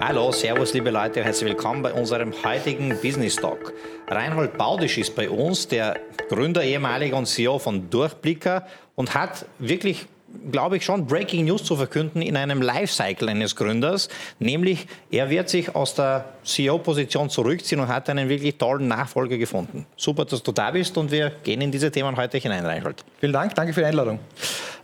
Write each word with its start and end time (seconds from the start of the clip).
Hallo, 0.00 0.32
Servus, 0.32 0.74
liebe 0.74 0.90
Leute, 0.90 1.22
herzlich 1.22 1.50
willkommen 1.50 1.80
bei 1.82 1.92
unserem 1.92 2.32
heutigen 2.44 2.98
Business 3.00 3.36
Talk. 3.36 3.72
Reinhold 4.08 4.58
Baudisch 4.58 4.98
ist 4.98 5.14
bei 5.14 5.30
uns, 5.30 5.68
der 5.68 6.00
Gründer, 6.28 6.64
ehemaliger 6.64 7.16
und 7.16 7.26
CEO 7.26 7.60
von 7.60 7.88
Durchblicker 7.90 8.66
und 8.96 9.14
hat 9.14 9.46
wirklich 9.60 10.06
glaube 10.50 10.76
ich, 10.76 10.84
schon 10.84 11.06
Breaking 11.06 11.44
News 11.44 11.64
zu 11.64 11.76
verkünden 11.76 12.22
in 12.22 12.36
einem 12.36 12.62
Lifecycle 12.62 13.28
eines 13.28 13.56
Gründers. 13.56 14.08
Nämlich, 14.38 14.86
er 15.10 15.30
wird 15.30 15.48
sich 15.48 15.74
aus 15.74 15.94
der 15.94 16.24
CEO-Position 16.44 17.30
zurückziehen 17.30 17.80
und 17.80 17.88
hat 17.88 18.08
einen 18.08 18.28
wirklich 18.28 18.56
tollen 18.56 18.88
Nachfolger 18.88 19.38
gefunden. 19.38 19.86
Super, 19.96 20.24
dass 20.24 20.42
du 20.42 20.52
da 20.52 20.70
bist 20.70 20.96
und 20.96 21.10
wir 21.10 21.30
gehen 21.42 21.60
in 21.60 21.70
diese 21.70 21.90
Themen 21.90 22.16
heute 22.16 22.38
hinein, 22.38 22.64
Reinhold. 22.64 23.04
Vielen 23.18 23.32
Dank, 23.32 23.54
danke 23.54 23.72
für 23.72 23.80
die 23.80 23.86
Einladung. 23.86 24.18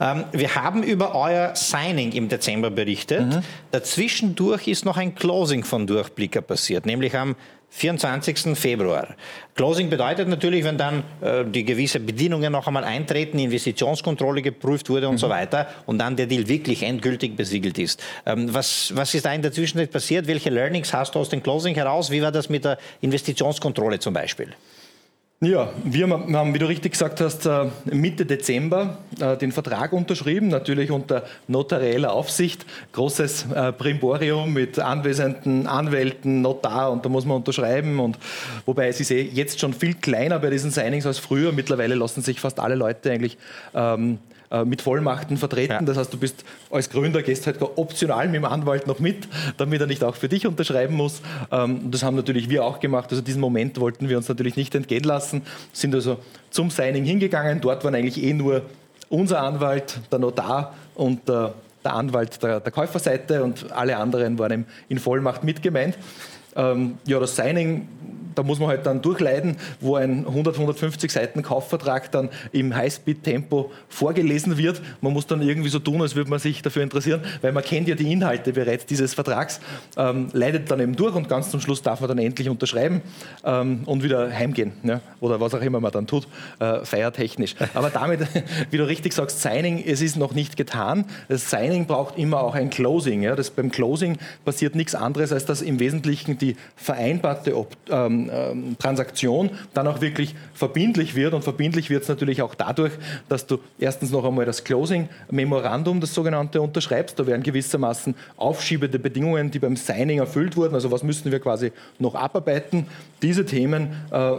Ähm, 0.01 0.25
wir 0.33 0.55
haben 0.55 0.83
über 0.83 1.15
euer 1.15 1.55
Signing 1.55 2.13
im 2.13 2.29
Dezember 2.29 2.71
berichtet. 2.71 3.27
Mhm. 3.27 3.43
Dazwischendurch 3.71 4.67
ist 4.67 4.85
noch 4.85 4.97
ein 4.97 5.15
Closing 5.15 5.65
von 5.65 5.87
Durchblicker 5.87 6.41
passiert, 6.41 6.87
nämlich 6.87 7.17
am 7.17 7.37
24. 7.71 8.59
Februar. 8.59 9.15
Closing 9.55 9.91
bedeutet 9.91 10.29
natürlich, 10.29 10.65
wenn 10.65 10.77
dann 10.77 11.05
äh, 11.21 11.45
die 11.45 11.65
gewisse 11.65 12.01
Bedingungen 12.01 12.53
noch 12.53 12.67
einmal 12.67 12.85
eintreten, 12.85 13.39
Investitionskontrolle 13.39 14.43
geprüft 14.43 14.89
wurde 14.91 15.09
und 15.09 15.15
mhm. 15.15 15.19
so 15.19 15.29
weiter 15.29 15.69
und 15.87 15.99
dann 15.99 16.17
der 16.17 16.27
Deal 16.27 16.49
wirklich 16.49 16.83
endgültig 16.83 17.37
besiegelt 17.37 17.79
ist. 17.79 18.03
Ähm, 18.27 18.53
was, 18.53 18.93
was 18.95 19.15
ist 19.15 19.25
da 19.25 19.33
in 19.33 19.43
der 19.43 19.53
Zwischenzeit 19.53 19.91
passiert? 19.91 20.27
Welche 20.27 20.51
Learnings 20.51 20.93
hast 20.93 21.15
du 21.15 21.21
aus 21.21 21.29
dem 21.29 21.43
Closing 21.43 21.75
heraus? 21.75 22.11
Wie 22.11 22.23
war 22.23 22.33
das 22.33 22.49
mit 22.49 22.65
der 22.65 22.79
Investitionskontrolle 23.01 23.99
zum 23.99 24.15
Beispiel? 24.15 24.55
Ja, 25.43 25.71
wir 25.85 26.07
haben, 26.07 26.53
wie 26.53 26.59
du 26.59 26.69
richtig 26.69 26.93
gesagt 26.93 27.19
hast, 27.23 27.47
äh, 27.47 27.65
Mitte 27.91 28.27
Dezember 28.27 28.99
äh, 29.19 29.39
den 29.39 29.53
Vertrag 29.53 29.95
unterschrieben, 29.95 30.49
natürlich 30.49 30.91
unter 30.91 31.25
notarieller 31.49 32.13
Aufsicht. 32.13 32.67
Großes 32.93 33.47
äh, 33.51 33.73
Primborium 33.73 34.53
mit 34.53 34.79
anwesenden 34.79 35.67
Anwälten, 35.67 36.43
Notar 36.43 36.93
und 36.93 37.07
da 37.07 37.09
muss 37.09 37.25
man 37.25 37.39
unterschreiben. 37.39 38.01
Und 38.01 38.19
wobei 38.67 38.89
es 38.89 39.01
ist 39.01 39.13
eh 39.13 39.23
jetzt 39.23 39.61
schon 39.61 39.73
viel 39.73 39.95
kleiner 39.95 40.39
bei 40.41 40.51
diesen 40.51 40.71
Signings 40.71 41.07
als 41.07 41.19
früher. 41.19 41.53
Mittlerweile 41.53 41.95
lassen 41.95 42.21
sich 42.21 42.39
fast 42.39 42.61
alle 42.61 42.75
Leute 42.75 43.11
eigentlich 43.11 43.39
ähm, 43.73 44.19
äh, 44.51 44.65
mit 44.65 44.83
Vollmachten 44.83 45.37
vertreten. 45.37 45.73
Ja. 45.73 45.83
Das 45.83 45.97
heißt, 45.97 46.13
du 46.13 46.19
bist 46.19 46.45
als 46.71 46.91
Gründer, 46.91 47.23
gehst 47.23 47.47
halt 47.47 47.63
optional 47.63 48.27
mit 48.27 48.37
dem 48.37 48.45
Anwalt 48.45 48.87
noch 48.87 48.99
mit, 48.99 49.29
damit 49.57 49.81
er 49.81 49.87
nicht 49.87 50.03
auch 50.03 50.17
für 50.17 50.29
dich 50.29 50.47
unterschreiben 50.47 50.97
muss. 50.97 51.23
Ähm, 51.53 51.91
das 51.91 52.03
haben 52.03 52.17
natürlich 52.17 52.49
wir 52.49 52.65
auch 52.65 52.81
gemacht. 52.81 53.11
Also 53.11 53.23
diesen 53.23 53.41
Moment 53.41 53.79
wollten 53.79 54.09
wir 54.09 54.17
uns 54.17 54.29
natürlich 54.29 54.57
nicht 54.57 54.75
entgehen 54.75 55.05
lassen, 55.05 55.43
sind 55.73 55.95
also 55.95 56.19
zum 56.51 56.71
Signing 56.71 57.05
hingegangen. 57.05 57.61
Dort 57.61 57.85
waren 57.85 57.95
eigentlich 57.95 58.23
eh 58.23 58.33
nur 58.33 58.63
unser 59.09 59.41
Anwalt, 59.43 60.01
der 60.11 60.19
Notar 60.19 60.75
und 60.95 61.29
der, 61.29 61.55
der 61.85 61.95
Anwalt 61.95 62.43
der, 62.43 62.61
der, 62.61 62.73
Käuferseite 62.73 63.45
und 63.45 63.71
alle 63.73 63.97
anderen 63.97 64.39
waren 64.39 64.67
in 64.89 64.99
Vollmacht 64.99 65.45
mitgemeint. 65.45 65.97
Ähm, 66.57 66.99
ja, 67.07 67.21
das 67.21 67.37
Signing 67.37 67.87
da 68.35 68.43
muss 68.43 68.59
man 68.59 68.69
halt 68.69 68.87
dann 68.87 69.03
durchleiden, 69.03 69.57
wo 69.81 69.97
ein 69.97 70.27
100, 70.27 70.55
150 70.55 71.11
Seiten 71.11 71.43
Kaufvertrag 71.43 72.11
dann 72.13 72.31
im 72.53 72.75
Highspeed-Tempo 72.75 73.71
vorgelesen 73.89 74.57
wird. 74.57 74.81
Man 75.01 75.13
muss 75.13 75.27
dann 75.27 75.43
irgendwie 75.43 75.69
so 75.69 75.79
tun, 75.79 76.03
als 76.03 76.15
würde 76.15 76.31
man 76.31 76.39
sich 76.39 76.63
dafür 76.63 76.83
interessieren, 76.83 77.21
weil 77.43 77.53
man 77.53 77.63
kennt 77.63 77.89
ja 77.89 77.95
die 77.95 78.11
Inhalte 78.13 78.53
bereits 78.53 78.87
dieses 78.87 79.15
Vertrags, 79.15 79.61
ähm, 79.97 80.29
leidet 80.33 80.71
dann 80.71 80.81
eben 80.81 80.97
durch 80.97 81.15
und 81.15 81.29
ganz 81.29 81.51
zum 81.51 81.61
Schluss 81.61 81.83
darf 81.83 82.01
man 82.01 82.09
dann 82.09 82.19
endlich 82.19 82.49
unterschreiben 82.49 83.03
ähm, 83.45 83.83
und 83.87 84.03
wieder 84.03 84.31
heimgehen 84.31 84.73
ja? 84.83 85.01
oder 85.21 85.41
was 85.41 85.55
auch 85.55 85.61
immer 85.61 85.81
man 85.81 85.93
dann 85.93 86.07
tut, 86.07 86.27
äh, 86.59 86.85
feiertechnisch. 86.85 87.55
Aber 87.75 87.91
damit, 87.91 88.21
wie 88.71 88.77
du 88.77 88.87
richtig 88.87 89.13
sagst, 89.13 89.43
Signing, 89.43 89.83
es 89.87 90.01
ist 90.01 90.17
noch 90.17 90.35
nicht 90.35 90.57
getan. 90.57 91.05
Das 91.29 91.51
Signing 91.51 91.87
braucht 91.87 92.19
immer 92.19 92.41
auch 92.41 92.55
ein 92.55 92.71
Closing. 92.71 93.23
Ja? 93.23 93.37
Das, 93.37 93.51
beim 93.51 93.71
Closing 93.71 94.19
passiert 94.45 94.75
nichts 94.75 94.95
anderes, 94.95 95.33
als 95.33 95.45
dass 95.45 95.63
im 95.63 95.81
Wesentlichen 95.81 96.39
die 96.39 96.57
vereinbarte 96.77 97.57
Op 97.57 97.77
ähm, 97.91 98.20
ähm, 98.29 98.77
Transaktion 98.79 99.51
dann 99.73 99.87
auch 99.87 100.01
wirklich 100.01 100.35
verbindlich 100.53 101.15
wird. 101.15 101.33
Und 101.35 101.43
verbindlich 101.43 101.89
wird 101.89 102.03
es 102.03 102.09
natürlich 102.09 102.43
auch 102.43 102.55
dadurch, 102.55 102.93
dass 103.29 103.47
du 103.47 103.59
erstens 103.79 104.11
noch 104.11 104.25
einmal 104.25 104.45
das 104.45 104.65
Closing-Memorandum, 104.65 106.01
das 106.01 106.13
sogenannte, 106.13 106.61
unterschreibst. 106.61 107.19
Da 107.19 107.27
werden 107.27 107.43
gewissermaßen 107.43 108.15
aufschiebende 108.37 108.99
Bedingungen, 108.99 109.51
die 109.51 109.59
beim 109.59 109.77
Signing 109.77 110.19
erfüllt 110.19 110.57
wurden. 110.57 110.75
Also 110.75 110.91
was 110.91 111.03
müssen 111.03 111.31
wir 111.31 111.41
quasi 111.41 111.73
noch 111.99 112.15
abarbeiten? 112.15 112.87
Diese 113.23 113.45
Themen 113.45 113.91
äh, 114.11 114.33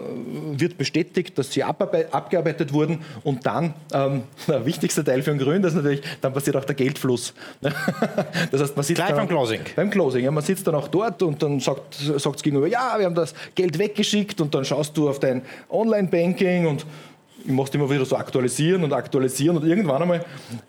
wird 0.57 0.77
bestätigt, 0.77 1.37
dass 1.37 1.51
sie 1.51 1.63
abgearbeitet 1.63 2.73
wurden. 2.73 2.99
Und 3.23 3.45
dann, 3.45 3.73
ähm, 3.93 4.23
der 4.47 4.65
wichtigste 4.65 5.03
Teil 5.03 5.21
für 5.21 5.31
einen 5.31 5.39
Gründer 5.39 5.67
ist 5.67 5.75
natürlich, 5.75 6.01
dann 6.21 6.33
passiert 6.33 6.55
auch 6.55 6.65
der 6.65 6.75
Geldfluss. 6.75 7.33
das 7.61 8.61
heißt, 8.61 8.75
man 8.75 8.83
sitzt 8.83 8.95
Gleich 8.95 9.15
beim 9.15 9.27
Closing. 9.27 9.61
Beim 9.75 9.89
Closing. 9.89 10.23
Ja, 10.23 10.31
man 10.31 10.43
sitzt 10.43 10.67
dann 10.67 10.75
auch 10.75 10.87
dort 10.87 11.21
und 11.23 11.41
dann 11.41 11.59
sagt 11.59 12.01
es 12.01 12.41
gegenüber, 12.41 12.67
ja, 12.67 12.95
wir 12.97 13.05
haben 13.05 13.15
das 13.15 13.33
Geld 13.55 13.70
Geld 13.71 13.79
weggeschickt 13.79 14.41
und 14.41 14.53
dann 14.53 14.65
schaust 14.65 14.95
du 14.97 15.09
auf 15.09 15.19
dein 15.19 15.41
Online-Banking 15.69 16.67
und 16.67 16.85
ich 17.43 17.51
musste 17.51 17.77
immer 17.77 17.89
wieder 17.89 18.05
so 18.05 18.15
aktualisieren 18.15 18.83
und 18.83 18.93
aktualisieren 18.93 19.57
und 19.57 19.65
irgendwann 19.65 20.01
einmal 20.03 20.23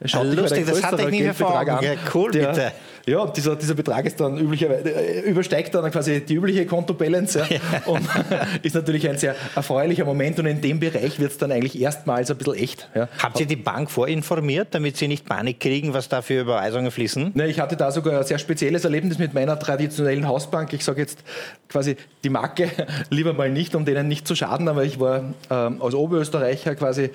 schaut 0.06 0.26
ah, 0.26 0.32
Lustig, 0.32 0.64
das 0.66 0.82
hatte 0.82 1.02
ich 1.02 1.08
nie 1.08 1.18
Geldbetrag 1.18 1.68
an. 1.68 1.84
Ja, 1.84 1.92
cool, 2.14 2.30
der, 2.30 2.48
bitte. 2.48 2.72
Ja, 3.06 3.26
dieser, 3.26 3.56
dieser 3.56 3.74
Betrag 3.74 4.06
ist 4.06 4.20
dann 4.20 4.38
üblicherweise, 4.38 4.90
äh, 4.90 5.28
übersteigt 5.28 5.74
dann 5.74 5.90
quasi 5.90 6.20
die 6.20 6.34
übliche 6.34 6.66
Kontobalance 6.66 7.44
ja, 7.48 7.60
und 7.86 8.08
ist 8.62 8.74
natürlich 8.74 9.08
ein 9.08 9.18
sehr 9.18 9.34
erfreulicher 9.54 10.04
Moment 10.04 10.38
und 10.38 10.46
in 10.46 10.60
dem 10.60 10.78
Bereich 10.78 11.18
wird 11.18 11.32
es 11.32 11.38
dann 11.38 11.50
eigentlich 11.50 11.80
erstmals 11.80 12.30
ein 12.30 12.36
bisschen 12.36 12.54
echt. 12.54 12.88
Ja. 12.94 13.08
Habt 13.18 13.40
ihr 13.40 13.46
die 13.46 13.56
Bank 13.56 13.90
vorinformiert, 13.90 14.68
damit 14.70 14.96
sie 14.96 15.08
nicht 15.08 15.26
Panik 15.26 15.60
kriegen, 15.60 15.94
was 15.94 16.08
da 16.08 16.22
für 16.22 16.40
Überweisungen 16.40 16.90
fließen? 16.90 17.32
Ne, 17.34 17.48
ich 17.48 17.60
hatte 17.60 17.76
da 17.76 17.90
sogar 17.90 18.20
ein 18.20 18.26
sehr 18.26 18.38
spezielles 18.38 18.84
Erlebnis 18.84 19.18
mit 19.18 19.34
meiner 19.34 19.58
traditionellen 19.58 20.28
Hausbank. 20.28 20.72
Ich 20.72 20.84
sage 20.84 21.00
jetzt 21.00 21.24
quasi 21.68 21.96
die 22.22 22.30
Marke 22.30 22.70
lieber 23.10 23.32
mal 23.32 23.50
nicht, 23.50 23.74
um 23.74 23.84
denen 23.84 24.06
nicht 24.08 24.28
zu 24.28 24.36
schaden, 24.36 24.68
aber 24.68 24.84
ich 24.84 25.00
war 25.00 25.22
ähm, 25.50 25.82
als 25.82 25.94
Oberösterreicher 25.94 26.76
quasi 26.76 27.10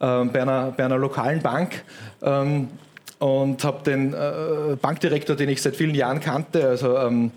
ähm, 0.00 0.30
bei, 0.32 0.42
einer, 0.42 0.72
bei 0.76 0.84
einer 0.84 0.98
lokalen 0.98 1.42
Bank 1.42 1.82
ähm, 2.22 2.68
und 3.24 3.64
habe 3.64 3.82
den 3.84 4.12
äh, 4.12 4.76
Bankdirektor, 4.82 5.34
den 5.34 5.48
ich 5.48 5.62
seit 5.62 5.76
vielen 5.76 5.94
Jahren 5.94 6.20
kannte, 6.20 6.68
also 6.68 6.98
ähm, 6.98 7.30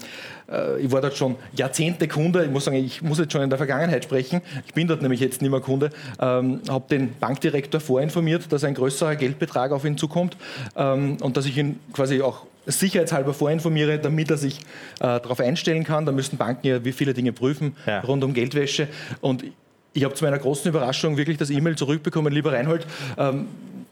äh, 0.51 0.81
ich 0.81 0.91
war 0.91 0.99
dort 0.99 1.15
schon 1.15 1.37
Jahrzehnte 1.53 2.09
Kunde, 2.09 2.43
ich 2.43 2.51
muss 2.51 2.65
sagen, 2.65 2.75
ich 2.75 3.01
muss 3.01 3.19
jetzt 3.19 3.31
schon 3.31 3.41
in 3.41 3.49
der 3.49 3.57
Vergangenheit 3.57 4.03
sprechen, 4.03 4.41
ich 4.65 4.73
bin 4.73 4.89
dort 4.89 5.01
nämlich 5.01 5.21
jetzt 5.21 5.41
nicht 5.41 5.49
mehr 5.49 5.61
Kunde, 5.61 5.91
ähm, 6.19 6.59
habe 6.67 6.83
den 6.89 7.13
Bankdirektor 7.17 7.79
vorinformiert, 7.79 8.51
dass 8.51 8.65
ein 8.65 8.73
größerer 8.73 9.15
Geldbetrag 9.15 9.71
auf 9.71 9.85
ihn 9.85 9.97
zukommt 9.97 10.35
ähm, 10.75 11.19
und 11.21 11.37
dass 11.37 11.45
ich 11.45 11.57
ihn 11.57 11.79
quasi 11.93 12.21
auch 12.21 12.47
sicherheitshalber 12.65 13.33
vorinformiere, 13.33 13.97
damit 13.97 14.29
er 14.29 14.37
sich 14.37 14.59
äh, 14.59 14.63
darauf 14.99 15.39
einstellen 15.39 15.85
kann. 15.85 16.05
Da 16.05 16.11
müssen 16.11 16.35
Banken 16.35 16.67
ja 16.67 16.83
wie 16.83 16.91
viele 16.91 17.13
Dinge 17.13 17.31
prüfen 17.31 17.77
ja. 17.85 18.01
rund 18.01 18.25
um 18.25 18.33
Geldwäsche. 18.33 18.89
Und 19.21 19.45
ich 19.93 20.03
habe 20.03 20.15
zu 20.15 20.25
meiner 20.25 20.37
großen 20.37 20.67
Überraschung 20.67 21.15
wirklich 21.15 21.37
das 21.37 21.49
E-Mail 21.49 21.77
zurückbekommen, 21.77 22.33
lieber 22.33 22.51
Reinhold, 22.51 22.85
ähm, 23.17 23.47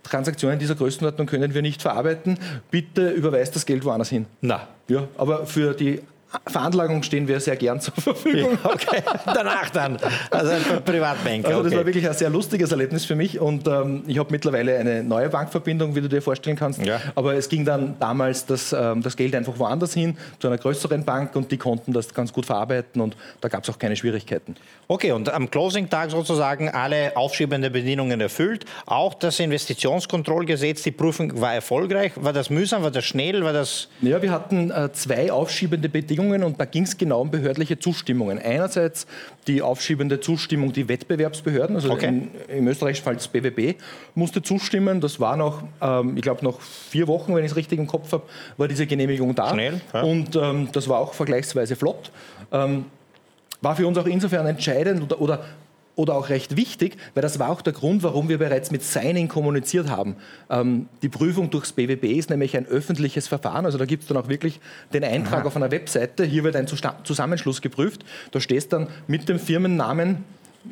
Transaktionen 0.05 0.59
dieser 0.59 0.75
Größenordnung 0.75 1.27
können 1.27 1.53
wir 1.53 1.61
nicht 1.61 1.81
verarbeiten. 1.81 2.37
Bitte 2.71 3.09
überweist 3.09 3.55
das 3.55 3.65
Geld 3.65 3.83
woanders 3.85 4.09
hin. 4.09 4.25
Na. 4.41 4.67
Ja, 4.87 5.07
aber 5.17 5.47
für 5.47 5.73
die 5.73 6.01
Veranlagung 6.47 7.03
stehen 7.03 7.27
wir 7.27 7.39
sehr 7.39 7.55
gern 7.55 7.79
zur 7.79 7.93
Verfügung. 7.93 8.57
Ja, 8.63 8.69
okay, 8.71 9.01
danach 9.25 9.69
dann. 9.69 9.97
Also 10.31 10.51
Privatbank. 10.83 11.45
Also 11.45 11.63
das 11.63 11.75
war 11.75 11.85
wirklich 11.85 12.07
ein 12.07 12.13
sehr 12.13 12.29
lustiges 12.29 12.71
Erlebnis 12.71 13.05
für 13.05 13.15
mich 13.15 13.39
und 13.39 13.67
ähm, 13.67 14.03
ich 14.07 14.17
habe 14.17 14.31
mittlerweile 14.31 14.77
eine 14.77 15.03
neue 15.03 15.29
Bankverbindung, 15.29 15.95
wie 15.95 16.01
du 16.01 16.09
dir 16.09 16.21
vorstellen 16.21 16.55
kannst. 16.55 16.85
Ja. 16.85 16.99
Aber 17.15 17.35
es 17.35 17.49
ging 17.49 17.65
dann 17.65 17.95
damals 17.99 18.45
das, 18.45 18.73
ähm, 18.73 19.01
das 19.01 19.15
Geld 19.15 19.35
einfach 19.35 19.57
woanders 19.57 19.93
hin, 19.93 20.17
zu 20.39 20.47
einer 20.47 20.57
größeren 20.57 21.03
Bank 21.05 21.35
und 21.35 21.51
die 21.51 21.57
konnten 21.57 21.93
das 21.93 22.13
ganz 22.13 22.33
gut 22.33 22.45
verarbeiten 22.45 23.01
und 23.01 23.15
da 23.41 23.47
gab 23.47 23.63
es 23.63 23.69
auch 23.69 23.79
keine 23.79 23.95
Schwierigkeiten. 23.95 24.55
Okay, 24.87 25.11
und 25.11 25.29
am 25.33 25.49
Closing-Tag 25.49 26.11
sozusagen 26.11 26.69
alle 26.69 27.15
aufschiebenden 27.15 27.71
Bedingungen 27.71 28.21
erfüllt. 28.21 28.65
Auch 28.85 29.13
das 29.13 29.39
Investitionskontrollgesetz, 29.39 30.83
die 30.83 30.91
Prüfung 30.91 31.39
war 31.39 31.53
erfolgreich. 31.53 32.11
War 32.15 32.33
das 32.33 32.49
mühsam, 32.49 32.83
war 32.83 32.91
das 32.91 33.05
schnell, 33.05 33.43
war 33.43 33.53
das... 33.53 33.87
Ja, 34.01 34.21
wir 34.21 34.31
hatten 34.31 34.71
äh, 34.71 34.91
zwei 34.93 35.31
aufschiebende 35.31 35.89
Bedingungen 35.89 36.24
Bedingungen 36.25 36.43
und 36.43 36.59
da 36.59 36.65
ging 36.65 36.83
es 36.83 36.97
genau 36.97 37.21
um 37.21 37.31
behördliche 37.31 37.79
Zustimmungen. 37.79 38.39
Einerseits 38.39 39.07
die 39.47 39.61
aufschiebende 39.61 40.19
Zustimmung, 40.19 40.73
die 40.73 40.87
Wettbewerbsbehörden, 40.87 41.75
also 41.75 41.91
okay. 41.91 42.07
in, 42.07 42.29
im 42.49 42.67
österreichischen 42.67 43.03
Fall 43.03 43.15
das 43.15 43.27
BWB, 43.27 43.75
musste 44.15 44.41
zustimmen. 44.41 45.01
Das 45.01 45.19
war 45.19 45.37
noch, 45.37 45.63
ähm, 45.81 46.17
ich 46.17 46.23
glaube, 46.23 46.43
noch 46.43 46.59
vier 46.61 47.07
Wochen, 47.07 47.35
wenn 47.35 47.43
ich 47.43 47.51
es 47.51 47.57
richtig 47.57 47.79
im 47.79 47.87
Kopf 47.87 48.11
habe, 48.11 48.23
war 48.57 48.67
diese 48.67 48.87
Genehmigung 48.87 49.35
da. 49.35 49.49
Schnell. 49.51 49.81
Ja. 49.93 50.01
Und 50.01 50.35
ähm, 50.35 50.69
das 50.71 50.87
war 50.89 50.99
auch 50.99 51.13
vergleichsweise 51.13 51.75
flott. 51.75 52.11
Ähm, 52.51 52.85
war 53.61 53.75
für 53.75 53.87
uns 53.87 53.97
auch 53.97 54.05
insofern 54.05 54.45
entscheidend 54.45 55.01
oder, 55.03 55.21
oder 55.21 55.45
oder 55.95 56.15
auch 56.15 56.29
recht 56.29 56.57
wichtig, 56.57 56.97
weil 57.13 57.21
das 57.21 57.39
war 57.39 57.49
auch 57.49 57.61
der 57.61 57.73
Grund, 57.73 58.03
warum 58.03 58.29
wir 58.29 58.37
bereits 58.37 58.71
mit 58.71 58.83
Signing 58.83 59.27
kommuniziert 59.27 59.89
haben. 59.89 60.15
Ähm, 60.49 60.87
die 61.01 61.09
Prüfung 61.09 61.49
durchs 61.49 61.71
BWB 61.71 62.03
ist 62.17 62.29
nämlich 62.29 62.55
ein 62.57 62.65
öffentliches 62.65 63.27
Verfahren, 63.27 63.65
also 63.65 63.77
da 63.77 63.85
gibt 63.85 64.03
es 64.03 64.09
dann 64.09 64.17
auch 64.17 64.27
wirklich 64.27 64.59
den 64.93 65.03
Eintrag 65.03 65.41
Aha. 65.41 65.47
auf 65.47 65.55
einer 65.55 65.71
Webseite. 65.71 66.23
Hier 66.25 66.43
wird 66.43 66.55
ein 66.55 66.67
Zusammenschluss 66.67 67.61
geprüft. 67.61 68.05
Da 68.31 68.39
stehst 68.39 68.73
dann 68.73 68.87
mit 69.07 69.29
dem 69.29 69.39
Firmennamen 69.39 70.23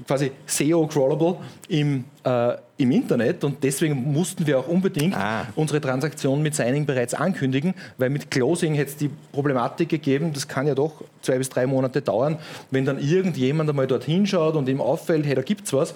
quasi 0.08 0.32
SEO-crawlable 0.46 1.38
im, 1.68 2.06
äh, 2.24 2.54
im 2.78 2.92
Internet 2.92 3.44
und 3.44 3.64
deswegen 3.64 4.12
mussten 4.12 4.46
wir 4.48 4.60
auch 4.60 4.68
unbedingt 4.68 5.16
ah. 5.16 5.48
unsere 5.56 5.80
Transaktion 5.80 6.42
mit 6.42 6.56
Signing 6.56 6.86
bereits 6.86 7.14
ankündigen, 7.14 7.74
weil 7.98 8.10
mit 8.10 8.32
Closing 8.32 8.74
hätte 8.74 8.92
es 8.92 8.98
die 8.98 9.10
Problematik 9.32 9.90
gegeben, 9.90 10.34
das 10.34 10.48
kann 10.48 10.68
ja 10.68 10.76
doch 10.76 11.04
zwei 11.22 11.38
bis 11.38 11.50
drei 11.50 11.68
Monate 11.68 12.02
dauern, 12.02 12.38
wenn 12.72 12.86
dann 12.86 13.00
irgendjemand 13.00 13.70
einmal 13.70 13.88
dorthin 13.88 14.26
schaut 14.26 14.56
und 14.56 14.68
ihm 14.68 14.82
auffällt, 14.82 15.26
hey, 15.26 15.36
da 15.36 15.42
gibt 15.42 15.66
es 15.66 15.74
was, 15.74 15.94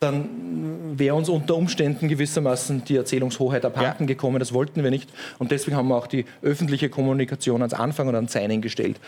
dann 0.00 0.98
wäre 0.98 1.14
uns 1.14 1.28
unter 1.28 1.56
Umständen 1.56 2.08
gewissermaßen 2.08 2.84
die 2.84 2.96
Erzählungshoheit 2.96 3.64
abhanden 3.64 4.04
ja. 4.04 4.06
gekommen. 4.06 4.38
Das 4.38 4.52
wollten 4.52 4.82
wir 4.82 4.90
nicht. 4.90 5.10
Und 5.38 5.50
deswegen 5.50 5.76
haben 5.76 5.88
wir 5.88 5.96
auch 5.96 6.06
die 6.06 6.26
öffentliche 6.42 6.88
Kommunikation 6.88 7.62
ans 7.62 7.74
Anfang 7.74 8.08
und 8.08 8.14
ans 8.14 8.32
Signing 8.32 8.60
gestellt. 8.60 9.00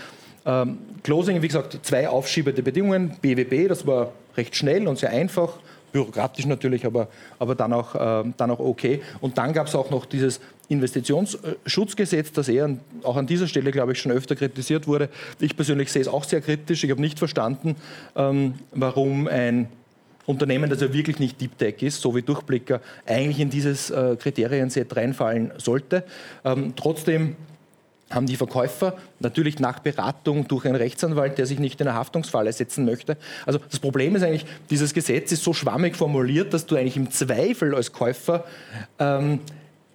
Ähm, 0.46 0.78
Closing, 1.02 1.42
wie 1.42 1.48
gesagt, 1.48 1.78
zwei 1.82 2.08
aufschiebende 2.08 2.62
Bedingungen. 2.62 3.16
BWB, 3.20 3.68
das 3.68 3.86
war 3.86 4.12
recht 4.36 4.54
schnell 4.54 4.86
und 4.86 4.98
sehr 4.98 5.10
einfach, 5.10 5.58
bürokratisch 5.92 6.46
natürlich, 6.46 6.86
aber, 6.86 7.08
aber 7.38 7.54
dann, 7.54 7.72
auch, 7.72 7.94
äh, 7.94 8.32
dann 8.36 8.50
auch 8.50 8.60
okay. 8.60 9.02
Und 9.20 9.38
dann 9.38 9.52
gab 9.52 9.66
es 9.66 9.74
auch 9.74 9.90
noch 9.90 10.06
dieses 10.06 10.40
Investitionsschutzgesetz, 10.68 12.32
das 12.32 12.48
eher 12.48 12.76
auch 13.02 13.16
an 13.16 13.26
dieser 13.26 13.46
Stelle, 13.46 13.70
glaube 13.70 13.92
ich, 13.92 14.00
schon 14.00 14.12
öfter 14.12 14.36
kritisiert 14.36 14.86
wurde. 14.86 15.08
Ich 15.40 15.56
persönlich 15.56 15.92
sehe 15.92 16.02
es 16.02 16.08
auch 16.08 16.24
sehr 16.24 16.40
kritisch. 16.40 16.84
Ich 16.84 16.90
habe 16.90 17.00
nicht 17.00 17.18
verstanden, 17.18 17.76
ähm, 18.14 18.54
warum 18.72 19.28
ein 19.28 19.68
Unternehmen, 20.26 20.68
das 20.68 20.80
ja 20.80 20.92
wirklich 20.92 21.20
nicht 21.20 21.40
Deep 21.40 21.56
Tech 21.56 21.82
ist, 21.82 22.00
so 22.00 22.14
wie 22.16 22.22
Durchblicker, 22.22 22.80
eigentlich 23.06 23.38
in 23.38 23.48
dieses 23.48 23.90
äh, 23.90 24.16
Kriterienset 24.16 24.94
reinfallen 24.96 25.52
sollte. 25.58 26.04
Ähm, 26.44 26.72
trotzdem 26.74 27.36
haben 28.10 28.26
die 28.26 28.36
Verkäufer 28.36 28.96
natürlich 29.18 29.58
nach 29.58 29.80
Beratung 29.80 30.46
durch 30.46 30.64
einen 30.64 30.76
Rechtsanwalt, 30.76 31.38
der 31.38 31.46
sich 31.46 31.58
nicht 31.58 31.80
in 31.80 31.88
eine 31.88 31.96
Haftungsfalle 31.96 32.52
setzen 32.52 32.84
möchte. 32.84 33.16
Also 33.44 33.58
das 33.58 33.80
Problem 33.80 34.14
ist 34.14 34.22
eigentlich, 34.22 34.46
dieses 34.70 34.94
Gesetz 34.94 35.32
ist 35.32 35.42
so 35.42 35.52
schwammig 35.52 35.96
formuliert, 35.96 36.54
dass 36.54 36.66
du 36.66 36.76
eigentlich 36.76 36.96
im 36.96 37.10
Zweifel 37.10 37.74
als 37.74 37.92
Käufer 37.92 38.44
ähm, 38.98 39.40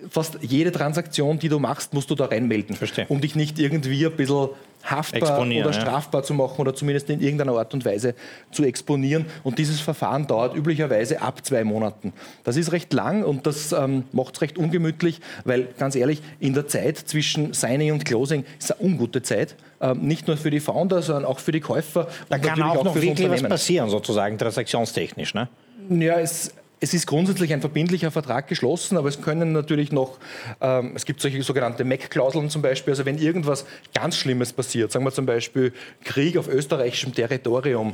fast 0.09 0.39
jede 0.41 0.71
Transaktion, 0.71 1.39
die 1.39 1.49
du 1.49 1.59
machst, 1.59 1.93
musst 1.93 2.09
du 2.09 2.15
da 2.15 2.25
reinmelden, 2.25 2.75
Verstehe. 2.75 3.05
um 3.07 3.21
dich 3.21 3.35
nicht 3.35 3.59
irgendwie 3.59 4.05
ein 4.05 4.15
bisschen 4.15 4.49
haftbar 4.83 5.41
oder 5.41 5.73
strafbar 5.73 6.21
ja. 6.21 6.25
zu 6.25 6.33
machen 6.33 6.59
oder 6.61 6.73
zumindest 6.73 7.09
in 7.09 7.21
irgendeiner 7.21 7.53
Art 7.53 7.73
und 7.73 7.85
Weise 7.85 8.15
zu 8.51 8.63
exponieren. 8.63 9.25
Und 9.43 9.59
dieses 9.59 9.79
Verfahren 9.79 10.27
dauert 10.27 10.55
üblicherweise 10.55 11.21
ab 11.21 11.45
zwei 11.45 11.63
Monaten. 11.63 12.13
Das 12.43 12.57
ist 12.57 12.71
recht 12.71 12.93
lang 12.93 13.23
und 13.23 13.47
das 13.47 13.71
ähm, 13.71 14.03
macht 14.11 14.35
es 14.35 14.41
recht 14.41 14.57
ungemütlich, 14.57 15.19
weil 15.45 15.67
ganz 15.77 15.95
ehrlich, 15.95 16.21
in 16.39 16.53
der 16.53 16.67
Zeit 16.67 16.97
zwischen 16.97 17.53
Signing 17.53 17.91
und 17.91 18.05
Closing 18.05 18.45
ist 18.59 18.71
eine 18.71 18.81
ungute 18.89 19.21
Zeit. 19.21 19.55
Ähm, 19.79 20.01
nicht 20.01 20.27
nur 20.27 20.37
für 20.37 20.51
die 20.51 20.59
Founder, 20.59 21.01
sondern 21.01 21.25
auch 21.25 21.39
für 21.39 21.51
die 21.51 21.59
Käufer. 21.59 22.07
Da 22.29 22.37
kann 22.37 22.61
auch, 22.61 22.77
auch 22.77 22.83
noch 22.83 22.95
wirklich 22.95 23.29
was 23.29 23.43
passieren, 23.43 23.89
sozusagen 23.89 24.37
transaktionstechnisch. 24.37 25.33
Ne? 25.33 25.47
Ja, 25.89 26.19
es, 26.19 26.53
es 26.81 26.95
ist 26.95 27.05
grundsätzlich 27.05 27.53
ein 27.53 27.61
verbindlicher 27.61 28.09
Vertrag 28.11 28.47
geschlossen, 28.47 28.97
aber 28.97 29.07
es 29.07 29.21
können 29.21 29.51
natürlich 29.53 29.91
noch, 29.91 30.17
ähm, 30.59 30.93
es 30.95 31.05
gibt 31.05 31.21
solche 31.21 31.41
sogenannte 31.43 31.83
MEC-Klauseln 31.83 32.49
zum 32.49 32.63
Beispiel, 32.63 32.91
also 32.91 33.05
wenn 33.05 33.19
irgendwas 33.19 33.65
ganz 33.93 34.17
Schlimmes 34.17 34.51
passiert, 34.51 34.91
sagen 34.91 35.05
wir 35.05 35.11
zum 35.11 35.27
Beispiel 35.27 35.73
Krieg 36.03 36.37
auf 36.37 36.47
österreichischem 36.47 37.13
Territorium, 37.13 37.93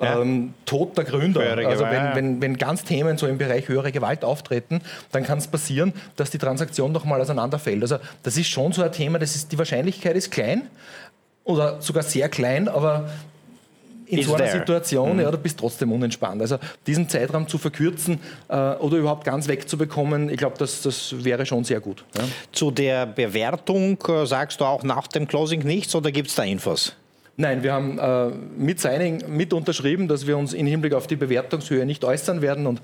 ja. 0.00 0.20
ähm, 0.20 0.54
Tod 0.64 0.96
der 0.96 1.04
Gründer. 1.04 1.42
Also 1.68 1.84
wenn, 1.84 2.14
wenn, 2.14 2.40
wenn 2.40 2.56
ganz 2.56 2.84
Themen 2.84 3.18
so 3.18 3.26
im 3.26 3.36
Bereich 3.36 3.68
höhere 3.68 3.92
Gewalt 3.92 4.24
auftreten, 4.24 4.80
dann 5.12 5.24
kann 5.24 5.36
es 5.36 5.46
passieren, 5.46 5.92
dass 6.16 6.30
die 6.30 6.38
Transaktion 6.38 6.90
nochmal 6.90 7.20
auseinanderfällt. 7.20 7.82
Also 7.82 7.98
das 8.22 8.38
ist 8.38 8.48
schon 8.48 8.72
so 8.72 8.82
ein 8.82 8.92
Thema, 8.92 9.18
das 9.18 9.36
ist, 9.36 9.52
die 9.52 9.58
Wahrscheinlichkeit 9.58 10.16
ist 10.16 10.30
klein 10.30 10.62
oder 11.44 11.82
sogar 11.82 12.02
sehr 12.02 12.30
klein, 12.30 12.68
aber 12.68 13.10
in 14.12 14.22
so 14.22 14.34
einer 14.34 14.44
there. 14.44 14.58
Situation, 14.58 15.14
mhm. 15.14 15.22
ja, 15.22 15.30
du 15.30 15.38
bist 15.38 15.58
trotzdem 15.58 15.92
unentspannt. 15.92 16.40
Also 16.40 16.58
diesen 16.86 17.08
Zeitraum 17.08 17.48
zu 17.48 17.58
verkürzen 17.58 18.20
äh, 18.48 18.54
oder 18.54 18.98
überhaupt 18.98 19.24
ganz 19.24 19.48
wegzubekommen, 19.48 20.28
ich 20.28 20.36
glaube, 20.36 20.56
das, 20.58 20.82
das 20.82 21.24
wäre 21.24 21.46
schon 21.46 21.64
sehr 21.64 21.80
gut. 21.80 22.04
Ja. 22.16 22.24
Zu 22.52 22.70
der 22.70 23.06
Bewertung 23.06 23.98
äh, 24.08 24.26
sagst 24.26 24.60
du 24.60 24.64
auch 24.64 24.82
nach 24.82 25.06
dem 25.06 25.26
Closing 25.26 25.60
nichts 25.64 25.94
oder 25.94 26.12
gibt 26.12 26.28
es 26.28 26.34
da 26.34 26.44
Infos? 26.44 26.94
Nein, 27.36 27.62
wir 27.62 27.72
haben 27.72 27.98
äh, 27.98 28.26
mit 28.58 28.78
Signing 28.78 29.24
mit 29.26 29.54
unterschrieben, 29.54 30.06
dass 30.06 30.26
wir 30.26 30.36
uns 30.36 30.52
im 30.52 30.66
Hinblick 30.66 30.92
auf 30.92 31.06
die 31.06 31.16
Bewertungshöhe 31.16 31.86
nicht 31.86 32.04
äußern 32.04 32.42
werden 32.42 32.66
und 32.66 32.82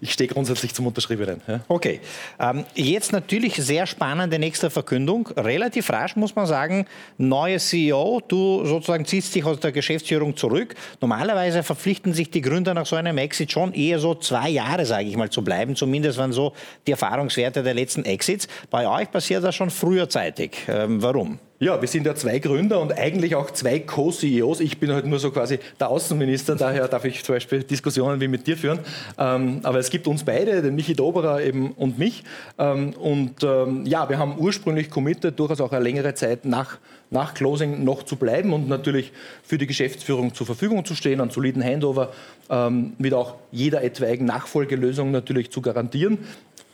ich 0.00 0.12
stehe 0.12 0.28
grundsätzlich 0.28 0.72
zum 0.74 0.86
Unterschriebenen. 0.86 1.40
Ja. 1.48 1.60
Okay. 1.66 2.00
Ähm, 2.38 2.64
jetzt 2.76 3.12
natürlich 3.12 3.56
sehr 3.56 3.88
spannende 3.88 4.38
nächste 4.38 4.70
Verkündung. 4.70 5.26
Relativ 5.36 5.90
rasch 5.90 6.14
muss 6.14 6.36
man 6.36 6.46
sagen, 6.46 6.86
neue 7.18 7.58
CEO, 7.58 8.22
du 8.28 8.64
sozusagen 8.64 9.06
ziehst 9.06 9.34
dich 9.34 9.44
aus 9.44 9.58
der 9.58 9.72
Geschäftsführung 9.72 10.36
zurück. 10.36 10.76
Normalerweise 11.00 11.64
verpflichten 11.64 12.14
sich 12.14 12.30
die 12.30 12.42
Gründer 12.42 12.74
nach 12.74 12.86
so 12.86 12.94
einem 12.94 13.18
Exit 13.18 13.50
schon 13.50 13.72
eher 13.72 13.98
so 13.98 14.14
zwei 14.14 14.50
Jahre, 14.50 14.86
sage 14.86 15.08
ich 15.08 15.16
mal, 15.16 15.30
zu 15.30 15.42
bleiben. 15.42 15.74
Zumindest 15.74 16.16
waren 16.16 16.32
so 16.32 16.52
die 16.86 16.92
Erfahrungswerte 16.92 17.64
der 17.64 17.74
letzten 17.74 18.04
Exits. 18.04 18.46
Bei 18.70 18.88
euch 18.88 19.10
passiert 19.10 19.42
das 19.42 19.56
schon 19.56 19.70
früherzeitig. 19.70 20.52
Ähm, 20.68 21.02
warum? 21.02 21.40
Ja, 21.62 21.78
wir 21.78 21.88
sind 21.88 22.06
ja 22.06 22.14
zwei 22.14 22.38
Gründer 22.38 22.80
und 22.80 22.96
eigentlich 22.96 23.34
auch 23.34 23.50
zwei 23.50 23.80
Co-CEOs. 23.80 24.60
Ich 24.60 24.78
bin 24.78 24.90
halt 24.92 25.04
nur 25.04 25.18
so 25.18 25.30
quasi 25.30 25.58
der 25.78 25.90
Außenminister, 25.90 26.56
daher 26.56 26.88
darf 26.88 27.04
ich 27.04 27.22
zum 27.22 27.34
Beispiel 27.34 27.62
Diskussionen 27.62 28.18
wie 28.18 28.28
mit 28.28 28.46
dir 28.46 28.56
führen. 28.56 28.78
Ähm, 29.18 29.60
aber 29.62 29.78
es 29.78 29.90
gibt 29.90 30.06
uns 30.06 30.24
beide, 30.24 30.62
den 30.62 30.74
Michi 30.74 30.94
Doberer 30.94 31.42
eben 31.42 31.72
und 31.72 31.98
mich. 31.98 32.24
Ähm, 32.58 32.94
und 32.94 33.44
ähm, 33.44 33.84
ja, 33.84 34.08
wir 34.08 34.16
haben 34.16 34.38
ursprünglich 34.38 34.88
committed, 34.88 35.38
durchaus 35.38 35.60
auch 35.60 35.72
eine 35.72 35.84
längere 35.84 36.14
Zeit 36.14 36.46
nach, 36.46 36.78
nach 37.10 37.34
Closing 37.34 37.84
noch 37.84 38.04
zu 38.04 38.16
bleiben 38.16 38.54
und 38.54 38.66
natürlich 38.66 39.12
für 39.42 39.58
die 39.58 39.66
Geschäftsführung 39.66 40.32
zur 40.32 40.46
Verfügung 40.46 40.86
zu 40.86 40.94
stehen, 40.94 41.20
einen 41.20 41.28
soliden 41.28 41.62
Handover 41.62 42.10
ähm, 42.48 42.94
mit 42.96 43.12
auch 43.12 43.34
jeder 43.52 43.82
etwaigen 43.82 44.24
Nachfolgelösung 44.24 45.10
natürlich 45.10 45.50
zu 45.50 45.60
garantieren 45.60 46.20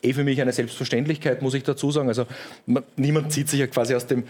eh 0.02 0.12
für 0.12 0.24
mich 0.24 0.40
eine 0.40 0.52
Selbstverständlichkeit, 0.52 1.42
muss 1.42 1.54
ich 1.54 1.62
dazu 1.62 1.90
sagen. 1.90 2.08
Also 2.08 2.26
man, 2.66 2.82
niemand 2.96 3.32
zieht 3.32 3.48
sich 3.48 3.60
ja 3.60 3.66
quasi 3.66 3.94
aus 3.94 4.06
dem 4.06 4.24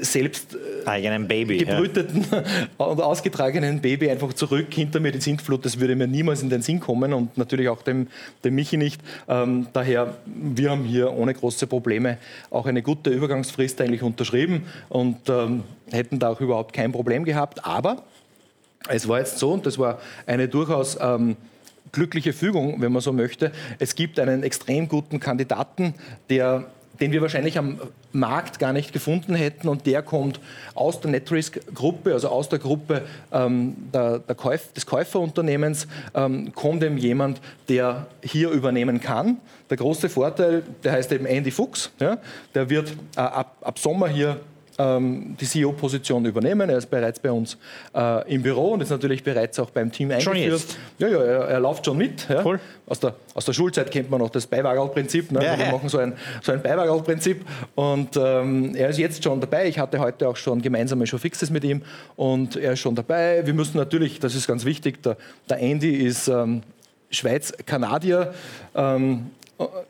selbst 0.00 0.54
äh, 0.54 0.86
eigenen 0.86 1.28
Baby, 1.28 1.58
gebrüteten 1.58 2.24
ja. 2.30 2.44
und 2.86 3.00
ausgetragenen 3.00 3.80
Baby 3.80 4.10
einfach 4.10 4.32
zurück 4.32 4.66
hinter 4.72 5.00
mir 5.00 5.12
die 5.12 5.20
Sintflut. 5.20 5.64
Das 5.64 5.80
würde 5.80 5.96
mir 5.96 6.06
niemals 6.06 6.42
in 6.42 6.50
den 6.50 6.62
Sinn 6.62 6.80
kommen 6.80 7.12
und 7.12 7.36
natürlich 7.36 7.68
auch 7.68 7.82
dem, 7.82 8.08
dem 8.44 8.54
Michi 8.54 8.76
nicht. 8.76 9.00
Ähm, 9.28 9.66
daher, 9.72 10.14
wir 10.26 10.70
haben 10.70 10.84
hier 10.84 11.12
ohne 11.12 11.34
große 11.34 11.66
Probleme 11.66 12.18
auch 12.50 12.66
eine 12.66 12.82
gute 12.82 13.10
Übergangsfrist 13.10 13.80
eigentlich 13.80 14.02
unterschrieben 14.02 14.66
und 14.88 15.28
ähm, 15.28 15.64
hätten 15.90 16.18
da 16.18 16.30
auch 16.30 16.40
überhaupt 16.40 16.72
kein 16.72 16.92
Problem 16.92 17.24
gehabt. 17.24 17.64
Aber 17.64 18.04
es 18.88 19.08
war 19.08 19.18
jetzt 19.18 19.38
so, 19.38 19.52
und 19.52 19.66
das 19.66 19.78
war 19.78 19.98
eine 20.26 20.48
durchaus 20.48 20.96
ähm, 21.00 21.36
glückliche 21.96 22.32
Fügung, 22.32 22.80
wenn 22.80 22.92
man 22.92 23.02
so 23.02 23.12
möchte. 23.12 23.52
Es 23.78 23.94
gibt 23.94 24.20
einen 24.20 24.42
extrem 24.42 24.86
guten 24.86 25.18
Kandidaten, 25.18 25.94
der 26.30 26.66
den 27.00 27.12
wir 27.12 27.20
wahrscheinlich 27.20 27.58
am 27.58 27.78
Markt 28.12 28.58
gar 28.58 28.72
nicht 28.72 28.92
gefunden 28.92 29.34
hätten. 29.34 29.68
Und 29.68 29.86
der 29.86 30.02
kommt 30.02 30.40
aus 30.74 31.00
der 31.00 31.10
NetRisk-Gruppe, 31.10 32.12
also 32.14 32.28
aus 32.28 32.48
der 32.48 32.58
Gruppe 32.58 33.02
ähm, 33.32 33.76
der, 33.92 34.20
der 34.20 34.34
Käuf, 34.34 34.72
des 34.72 34.86
Käuferunternehmens, 34.86 35.86
ähm, 36.14 36.52
kommt 36.54 36.82
eben 36.82 36.96
jemand, 36.96 37.40
der 37.68 38.06
hier 38.22 38.50
übernehmen 38.50 39.00
kann. 39.00 39.38
Der 39.68 39.76
große 39.76 40.08
Vorteil, 40.08 40.62
der 40.84 40.92
heißt 40.92 41.12
eben 41.12 41.26
Andy 41.26 41.50
Fuchs, 41.50 41.90
ja, 42.00 42.18
der 42.54 42.70
wird 42.70 42.92
äh, 43.16 43.20
ab, 43.20 43.56
ab 43.60 43.78
Sommer 43.78 44.08
hier 44.08 44.40
ähm, 44.78 45.36
die 45.40 45.46
CEO-Position 45.46 46.24
übernehmen. 46.24 46.68
Er 46.68 46.78
ist 46.78 46.90
bereits 46.90 47.18
bei 47.18 47.30
uns 47.30 47.56
äh, 47.94 48.34
im 48.34 48.42
Büro 48.42 48.72
und 48.72 48.82
ist 48.82 48.90
natürlich 48.90 49.22
bereits 49.22 49.58
auch 49.58 49.70
beim 49.70 49.90
Team 49.90 50.10
eingeführt. 50.10 50.36
Schon 50.36 50.50
jetzt? 50.50 50.78
Ja, 50.98 51.08
ja, 51.08 51.18
er, 51.18 51.40
er 51.48 51.60
läuft 51.60 51.84
schon 51.84 51.96
mit. 51.96 52.28
Ja. 52.28 52.44
Cool. 52.44 52.60
Aus, 52.86 53.00
der, 53.00 53.14
aus 53.34 53.44
der 53.44 53.52
Schulzeit 53.52 53.90
kennt 53.90 54.10
man 54.10 54.20
noch 54.20 54.30
das 54.30 54.46
Beiwagerl-Prinzip. 54.46 55.32
Ne? 55.32 55.44
Ja, 55.44 55.58
wir 55.58 55.66
machen 55.66 55.88
so 55.88 55.98
ein, 55.98 56.12
so 56.42 56.52
ein 56.52 56.62
Beiwagerl-Prinzip 56.62 57.44
und 57.74 58.16
ähm, 58.16 58.74
er 58.74 58.90
ist 58.90 58.98
jetzt 58.98 59.24
schon 59.24 59.40
dabei. 59.40 59.68
Ich 59.68 59.78
hatte 59.78 59.98
heute 59.98 60.28
auch 60.28 60.36
schon 60.36 60.62
gemeinsame 60.62 61.06
Showfixes 61.06 61.50
mit 61.50 61.64
ihm 61.64 61.82
und 62.16 62.56
er 62.56 62.72
ist 62.72 62.80
schon 62.80 62.94
dabei. 62.94 63.44
Wir 63.44 63.54
müssen 63.54 63.76
natürlich, 63.76 64.20
das 64.20 64.34
ist 64.34 64.46
ganz 64.46 64.64
wichtig, 64.64 65.02
der, 65.02 65.16
der 65.48 65.58
Andy 65.58 65.94
ist 65.94 66.28
ähm, 66.28 66.62
Schweiz-Kanadier. 67.10 68.34
Ähm, 68.74 69.30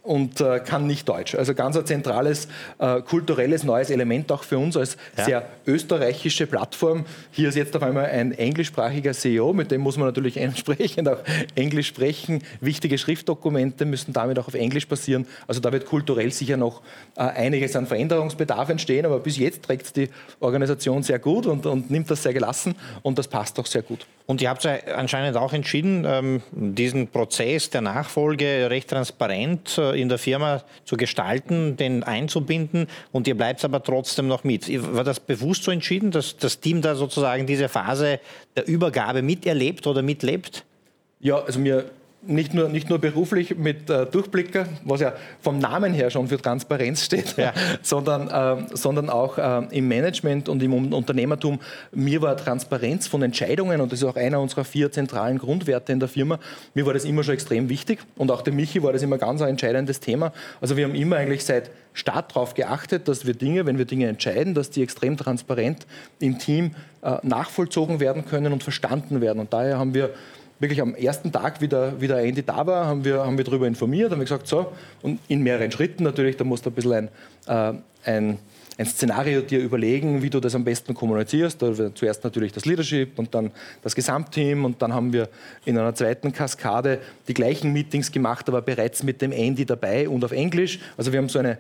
und 0.02 0.40
äh, 0.40 0.60
kann 0.60 0.86
nicht 0.86 1.08
Deutsch. 1.08 1.34
Also 1.34 1.54
ganz 1.54 1.76
ein 1.76 1.84
zentrales 1.84 2.46
äh, 2.78 3.00
kulturelles 3.00 3.64
neues 3.64 3.90
Element 3.90 4.30
auch 4.30 4.44
für 4.44 4.58
uns 4.58 4.76
als 4.76 4.96
ja. 5.16 5.24
sehr 5.24 5.46
österreichische 5.66 6.46
Plattform. 6.46 7.04
Hier 7.32 7.48
ist 7.48 7.56
jetzt 7.56 7.74
auf 7.74 7.82
einmal 7.82 8.06
ein 8.06 8.32
englischsprachiger 8.32 9.12
CEO, 9.12 9.52
mit 9.52 9.70
dem 9.72 9.80
muss 9.80 9.96
man 9.96 10.06
natürlich 10.06 10.36
entsprechend 10.36 11.08
auch 11.08 11.18
Englisch 11.56 11.88
sprechen. 11.88 12.42
Wichtige 12.60 12.96
Schriftdokumente 12.96 13.84
müssen 13.84 14.12
damit 14.12 14.38
auch 14.38 14.46
auf 14.46 14.54
Englisch 14.54 14.86
passieren. 14.86 15.26
Also 15.48 15.60
da 15.60 15.72
wird 15.72 15.86
kulturell 15.86 16.30
sicher 16.32 16.56
noch 16.56 16.82
äh, 17.16 17.22
einiges 17.22 17.74
an 17.74 17.86
Veränderungsbedarf 17.86 18.68
entstehen, 18.68 19.04
aber 19.04 19.18
bis 19.18 19.36
jetzt 19.36 19.64
trägt 19.64 19.86
es 19.86 19.92
die 19.92 20.08
Organisation 20.38 21.02
sehr 21.02 21.18
gut 21.18 21.46
und, 21.46 21.66
und 21.66 21.90
nimmt 21.90 22.08
das 22.10 22.22
sehr 22.22 22.32
gelassen 22.32 22.76
und 23.02 23.18
das 23.18 23.26
passt 23.26 23.58
auch 23.58 23.66
sehr 23.66 23.82
gut. 23.82 24.06
Und 24.26 24.42
ihr 24.42 24.50
habt 24.50 24.64
ja 24.64 24.76
anscheinend 24.96 25.36
auch 25.36 25.52
entschieden, 25.52 26.04
ähm, 26.04 26.42
diesen 26.52 27.08
Prozess 27.08 27.70
der 27.70 27.80
Nachfolge 27.80 28.68
recht 28.70 28.90
transparent 28.90 29.55
äh, 29.78 30.00
in 30.00 30.08
der 30.08 30.18
Firma 30.18 30.62
zu 30.84 30.96
gestalten, 30.96 31.76
den 31.76 32.02
einzubinden 32.02 32.86
und 33.12 33.26
ihr 33.28 33.36
bleibt 33.36 33.64
aber 33.64 33.82
trotzdem 33.82 34.28
noch 34.28 34.44
mit. 34.44 34.68
War 34.94 35.04
das 35.04 35.20
bewusst 35.20 35.64
so 35.64 35.70
entschieden, 35.70 36.10
dass 36.10 36.36
das 36.36 36.60
Team 36.60 36.82
da 36.82 36.94
sozusagen 36.94 37.46
diese 37.46 37.68
Phase 37.68 38.20
der 38.56 38.66
Übergabe 38.66 39.22
miterlebt 39.22 39.86
oder 39.86 40.02
mitlebt? 40.02 40.64
Ja, 41.20 41.38
also 41.42 41.58
mir 41.58 41.90
nicht 42.26 42.54
nur, 42.54 42.68
nicht 42.68 42.88
nur 42.88 42.98
beruflich 42.98 43.56
mit 43.56 43.88
äh, 43.90 44.06
Durchblicker, 44.06 44.66
was 44.84 45.00
ja 45.00 45.12
vom 45.40 45.58
Namen 45.58 45.94
her 45.94 46.10
schon 46.10 46.28
für 46.28 46.40
Transparenz 46.40 47.04
steht, 47.04 47.36
ja. 47.36 47.52
sondern, 47.82 48.28
äh, 48.28 48.66
sondern 48.74 49.10
auch 49.10 49.38
äh, 49.38 49.66
im 49.70 49.88
Management 49.88 50.48
und 50.48 50.62
im 50.62 50.92
Unternehmertum. 50.92 51.60
Mir 51.92 52.22
war 52.22 52.36
Transparenz 52.36 53.06
von 53.06 53.22
Entscheidungen, 53.22 53.80
und 53.80 53.92
das 53.92 54.00
ist 54.00 54.04
auch 54.04 54.16
einer 54.16 54.40
unserer 54.40 54.64
vier 54.64 54.92
zentralen 54.92 55.38
Grundwerte 55.38 55.92
in 55.92 56.00
der 56.00 56.08
Firma, 56.08 56.38
mir 56.74 56.86
war 56.86 56.94
das 56.94 57.04
immer 57.04 57.22
schon 57.22 57.34
extrem 57.34 57.68
wichtig. 57.68 58.00
Und 58.16 58.30
auch 58.30 58.42
der 58.42 58.52
Michi 58.52 58.82
war 58.82 58.92
das 58.92 59.02
immer 59.02 59.18
ganz 59.18 59.42
ein 59.42 59.50
entscheidendes 59.50 60.00
Thema. 60.00 60.32
Also 60.60 60.76
wir 60.76 60.84
haben 60.84 60.94
immer 60.94 61.16
eigentlich 61.16 61.44
seit 61.44 61.70
Start 61.92 62.32
darauf 62.32 62.54
geachtet, 62.54 63.08
dass 63.08 63.26
wir 63.26 63.34
Dinge, 63.34 63.64
wenn 63.64 63.78
wir 63.78 63.86
Dinge 63.86 64.06
entscheiden, 64.06 64.52
dass 64.54 64.70
die 64.70 64.82
extrem 64.82 65.16
transparent 65.16 65.86
im 66.20 66.38
Team 66.38 66.72
äh, 67.02 67.16
nachvollzogen 67.22 68.00
werden 68.00 68.26
können 68.26 68.52
und 68.52 68.62
verstanden 68.62 69.20
werden. 69.20 69.38
Und 69.38 69.52
daher 69.52 69.78
haben 69.78 69.94
wir 69.94 70.10
wirklich 70.58 70.80
am 70.80 70.94
ersten 70.94 71.32
Tag, 71.32 71.60
wie 71.60 71.68
der, 71.68 72.00
wie 72.00 72.08
der 72.08 72.18
Andy 72.18 72.42
da 72.42 72.66
war, 72.66 72.86
haben 72.86 73.04
wir, 73.04 73.24
haben 73.24 73.36
wir 73.36 73.44
darüber 73.44 73.66
informiert, 73.66 74.10
haben 74.10 74.18
wir 74.18 74.24
gesagt, 74.24 74.46
so, 74.46 74.72
und 75.02 75.20
in 75.28 75.42
mehreren 75.42 75.70
Schritten 75.70 76.04
natürlich, 76.04 76.36
da 76.36 76.44
musst 76.44 76.64
du 76.64 76.70
ein 76.70 76.74
bisschen 76.74 76.92
ein, 76.92 77.08
äh, 77.46 77.78
ein, 78.04 78.38
ein 78.78 78.86
Szenario 78.86 79.40
dir 79.40 79.60
überlegen, 79.60 80.22
wie 80.22 80.30
du 80.30 80.38
das 80.40 80.54
am 80.54 80.64
besten 80.64 80.94
kommunizierst. 80.94 81.62
Da 81.62 81.94
zuerst 81.94 82.24
natürlich 82.24 82.52
das 82.52 82.66
Leadership 82.66 83.18
und 83.18 83.34
dann 83.34 83.50
das 83.82 83.94
Gesamtteam 83.94 84.64
und 84.64 84.82
dann 84.82 84.92
haben 84.92 85.12
wir 85.12 85.28
in 85.64 85.78
einer 85.78 85.94
zweiten 85.94 86.32
Kaskade 86.32 87.00
die 87.26 87.34
gleichen 87.34 87.72
Meetings 87.72 88.12
gemacht, 88.12 88.48
aber 88.48 88.60
bereits 88.60 89.02
mit 89.02 89.22
dem 89.22 89.32
Andy 89.32 89.64
dabei 89.64 90.08
und 90.08 90.24
auf 90.24 90.32
Englisch. 90.32 90.78
Also 90.96 91.12
wir 91.12 91.18
haben 91.18 91.28
so 91.28 91.38
eine 91.38 91.58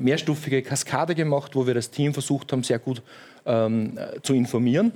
mehrstufige 0.00 0.62
Kaskade 0.62 1.14
gemacht, 1.14 1.54
wo 1.54 1.66
wir 1.66 1.74
das 1.74 1.90
Team 1.90 2.12
versucht 2.12 2.52
haben, 2.52 2.62
sehr 2.62 2.78
gut 2.78 3.02
ähm, 3.46 3.98
zu 4.22 4.34
informieren. 4.34 4.92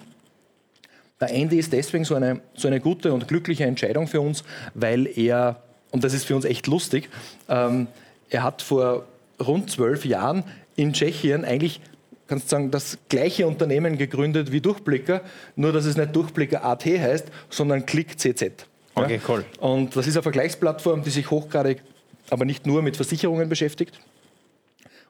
Der 1.21 1.31
Andy 1.31 1.59
ist 1.59 1.73
deswegen 1.73 2.05
so 2.05 2.15
eine, 2.15 2.41
so 2.55 2.69
eine 2.69 2.81
gute 2.81 3.13
und 3.13 3.27
glückliche 3.27 3.65
Entscheidung 3.65 4.07
für 4.07 4.21
uns, 4.21 4.45
weil 4.75 5.07
er, 5.19 5.63
und 5.91 6.05
das 6.05 6.15
ist 6.15 6.25
für 6.25 6.37
uns 6.37 6.45
echt 6.45 6.67
lustig, 6.67 7.09
ähm, 7.49 7.89
er 8.31 8.43
hat 8.43 8.63
vor 8.63 9.07
rund 9.41 9.71
zwölf 9.71 10.05
Jahren 10.05 10.45
in 10.77 10.93
Tschechien 10.93 11.45
eigentlich 11.45 11.81
kannst 12.29 12.47
du 12.47 12.51
sagen, 12.51 12.71
das 12.71 12.99
gleiche 13.09 13.47
Unternehmen 13.47 13.97
gegründet 13.97 14.53
wie 14.53 14.61
Durchblicker, 14.61 15.23
nur 15.57 15.73
dass 15.73 15.87
es 15.87 15.97
nicht 15.97 16.15
Durchblicker 16.15 16.65
AT 16.65 16.85
heißt, 16.85 17.29
sondern 17.49 17.87
ClickCZ. 17.87 18.67
Okay, 18.95 19.21
cool. 19.29 19.45
Und 19.61 19.97
das 19.97 20.07
ist 20.07 20.17
eine 20.17 20.23
Vergleichsplattform, 20.23 21.03
die 21.03 21.11
sich 21.11 21.31
hochgradig, 21.31 21.83
aber 22.31 22.45
nicht 22.45 22.67
nur 22.67 22.83
mit 22.83 22.97
Versicherungen 22.97 23.49
beschäftigt, 23.49 23.99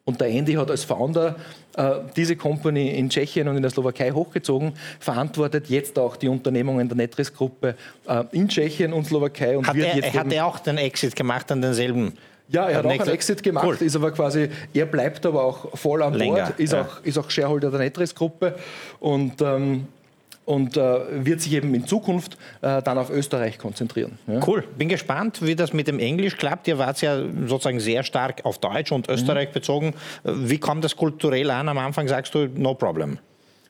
und 0.09 0.19
der 0.23 0.29
Andy 0.29 0.55
hat 0.55 0.71
als 0.71 0.85
Founder 0.85 1.37
äh, 1.77 1.97
diese 2.17 2.35
Company 2.35 2.97
in 2.97 3.11
Tschechien 3.11 3.47
und 3.47 3.57
in 3.57 3.63
der 3.63 3.71
Slowakei 3.71 4.11
hochgezogen, 4.11 4.73
verantwortet 4.99 5.69
jetzt 5.69 5.99
auch 5.99 6.17
die 6.17 6.29
Unternehmungen 6.29 6.89
der 6.89 6.97
Netris-Gruppe 6.97 7.75
äh, 8.09 8.25
in 8.33 8.49
Tschechien 8.49 8.95
und 8.95 9.07
Slowakei. 9.07 9.59
Und 9.59 9.67
hat, 9.67 9.77
er, 9.77 10.03
er 10.03 10.13
hat 10.15 10.33
er 10.33 10.47
auch 10.47 10.61
den 10.61 10.79
Exit 10.79 11.15
gemacht 11.15 11.53
an 11.53 11.61
denselben? 11.61 12.15
Ja, 12.49 12.71
er 12.71 12.79
hat 12.79 12.87
auch 12.87 12.91
einen 12.91 13.09
Exit 13.11 13.43
gemacht, 13.43 13.67
cool. 13.67 13.77
ist 13.81 13.97
aber 13.97 14.11
quasi, 14.11 14.49
er 14.73 14.87
bleibt 14.87 15.27
aber 15.27 15.45
auch 15.45 15.77
voll 15.77 16.03
an 16.03 16.15
Länger, 16.15 16.47
Bord, 16.47 16.59
ist, 16.59 16.73
ja. 16.73 16.81
auch, 16.81 17.05
ist 17.05 17.19
auch 17.19 17.29
Shareholder 17.29 17.71
der 17.71 17.81
Netris-Gruppe 17.81 18.55
und 19.01 19.43
ähm, 19.43 19.89
und 20.49 20.79
äh, 20.79 21.25
wird 21.27 21.43
sich 21.43 21.53
eben 21.53 21.75
in 21.75 21.87
Zukunft 21.87 22.39
äh, 22.63 22.83
dann 22.83 22.97
auf 22.97 23.11
Österreich 23.11 23.59
konzentrieren. 23.59 24.19
Ja? 24.27 24.41
Cool. 24.47 24.65
Bin 24.79 24.89
gespannt, 24.89 25.41
wie 25.43 25.55
das 25.55 25.75
mit 25.75 25.89
dem 25.89 25.99
Englisch 25.99 26.39
klappt. 26.39 26.67
Ihr 26.69 26.79
wart 26.79 27.03
ja 27.03 27.23
sozusagen 27.47 27.81
sehr 27.81 28.03
stark 28.03 28.45
auf 28.45 28.59
Deutsch 28.59 28.91
und 28.91 29.11
Österreich 29.11 29.51
mhm. 29.51 29.53
bezogen. 29.53 29.95
Wie 30.25 30.59
kommt 30.59 30.85
das 30.85 30.97
kulturell 30.97 31.51
an? 31.51 31.69
Am 31.69 31.77
Anfang 31.77 32.09
sagst 32.09 32.35
du, 32.35 32.49
no 32.55 32.73
problem. 32.75 33.19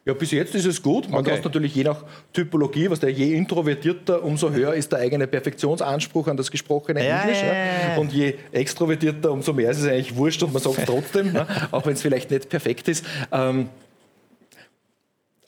Ja, 0.05 0.15
bis 0.15 0.31
jetzt 0.31 0.55
ist 0.55 0.67
es 0.67 0.81
gut. 0.81 1.11
Man 1.11 1.21
okay. 1.21 1.33
kann 1.33 1.41
natürlich 1.43 1.75
je 1.75 1.83
nach 1.83 2.05
Typologie, 2.33 2.89
was 2.89 3.01
der 3.01 3.11
je 3.11 3.35
introvertierter, 3.35 4.23
umso 4.23 4.51
höher 4.51 4.73
ist 4.73 4.93
der 4.93 5.01
eigene 5.01 5.27
Perfektionsanspruch 5.27 6.29
an 6.29 6.37
das 6.37 6.51
gesprochene 6.51 7.05
ja, 7.05 7.23
Englisch. 7.23 7.43
Ja, 7.43 7.55
ja, 7.55 7.97
und 7.99 8.13
je 8.13 8.35
extrovertierter, 8.53 9.33
umso 9.33 9.53
mehr 9.53 9.71
ist 9.71 9.81
es 9.81 9.87
eigentlich 9.87 10.15
wurscht 10.15 10.43
und 10.45 10.53
man 10.53 10.63
sagt 10.63 10.79
trotzdem, 10.87 11.33
ne? 11.33 11.47
auch 11.73 11.85
wenn 11.85 11.95
es 11.95 12.03
vielleicht 12.03 12.31
nicht 12.31 12.49
perfekt 12.49 12.87
ist. 12.89 13.05
Ähm, 13.33 13.69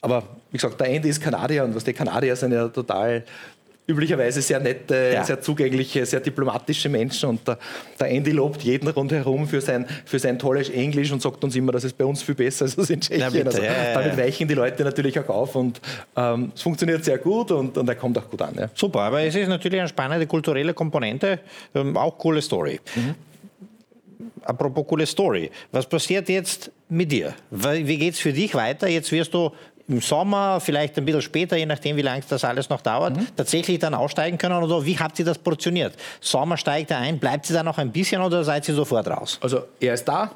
aber 0.01 0.23
wie 0.51 0.57
gesagt, 0.57 0.79
der 0.79 0.87
Andy 0.87 1.09
ist 1.09 1.21
Kanadier 1.21 1.63
und 1.63 1.75
was 1.75 1.83
die 1.83 1.93
Kanadier 1.93 2.35
sind 2.35 2.51
ja 2.51 2.67
total 2.67 3.23
üblicherweise 3.87 4.41
sehr 4.41 4.59
nette, 4.59 5.11
ja. 5.13 5.23
sehr 5.23 5.41
zugängliche, 5.41 6.05
sehr 6.05 6.19
diplomatische 6.19 6.87
Menschen 6.87 7.29
und 7.29 7.47
der, 7.47 7.57
der 7.99 8.07
Andy 8.07 8.31
lobt 8.31 8.61
jeden 8.61 8.87
rundherum 8.87 9.47
für 9.47 9.59
sein, 9.59 9.85
für 10.05 10.19
sein 10.19 10.39
tolles 10.39 10.69
Englisch 10.69 11.11
und 11.11 11.21
sagt 11.21 11.43
uns 11.43 11.55
immer, 11.55 11.71
dass 11.71 11.83
es 11.83 11.93
bei 11.93 12.05
uns 12.05 12.21
viel 12.21 12.35
besser 12.35 12.65
ist 12.65 12.79
als 12.79 12.89
in 12.89 13.01
Tschechien. 13.01 13.45
Also, 13.45 13.61
ja, 13.61 13.71
ja, 13.71 13.93
damit 13.93 14.17
weichen 14.17 14.47
die 14.47 14.53
Leute 14.53 14.83
natürlich 14.83 15.19
auch 15.19 15.29
auf 15.29 15.55
und 15.55 15.81
ähm, 16.15 16.51
es 16.55 16.61
funktioniert 16.61 17.03
sehr 17.03 17.17
gut 17.17 17.51
und, 17.51 17.77
und 17.77 17.87
er 17.87 17.95
kommt 17.95 18.17
auch 18.17 18.29
gut 18.29 18.41
an. 18.41 18.69
Super, 18.73 19.01
aber 19.01 19.21
es 19.23 19.35
ist 19.35 19.47
natürlich 19.47 19.79
eine 19.79 19.89
spannende 19.89 20.27
kulturelle 20.27 20.73
Komponente, 20.73 21.39
ähm, 21.75 21.97
auch 21.97 22.17
coole 22.17 22.41
Story. 22.41 22.79
Mhm 22.95 23.15
apropos 24.43 24.85
coole 24.87 25.05
Story. 25.05 25.49
Was 25.71 25.87
passiert 25.87 26.29
jetzt 26.29 26.71
mit 26.89 27.11
dir? 27.11 27.33
Wie 27.49 27.97
geht 27.97 28.13
es 28.13 28.19
für 28.19 28.33
dich 28.33 28.53
weiter? 28.53 28.87
Jetzt 28.87 29.11
wirst 29.11 29.33
du 29.33 29.51
im 29.91 30.01
Sommer, 30.01 30.59
vielleicht 30.59 30.97
ein 30.97 31.05
bisschen 31.05 31.21
später, 31.21 31.57
je 31.57 31.65
nachdem, 31.65 31.97
wie 31.97 32.01
lange 32.01 32.23
das 32.27 32.43
alles 32.43 32.69
noch 32.69 32.81
dauert, 32.81 33.17
mhm. 33.17 33.27
tatsächlich 33.35 33.79
dann 33.79 33.93
aussteigen 33.93 34.37
können? 34.37 34.63
Oder 34.63 34.85
wie 34.85 34.97
habt 34.97 35.19
ihr 35.19 35.25
das 35.25 35.37
portioniert? 35.37 35.93
Sommer 36.19 36.57
steigt 36.57 36.91
er 36.91 36.97
ein, 36.97 37.19
bleibt 37.19 37.45
sie 37.45 37.53
da 37.53 37.63
noch 37.63 37.77
ein 37.77 37.91
bisschen 37.91 38.21
oder 38.21 38.43
seid 38.43 38.67
ihr 38.67 38.75
sofort 38.75 39.07
raus? 39.07 39.37
Also 39.41 39.63
er 39.79 39.93
ist 39.93 40.05
da, 40.05 40.31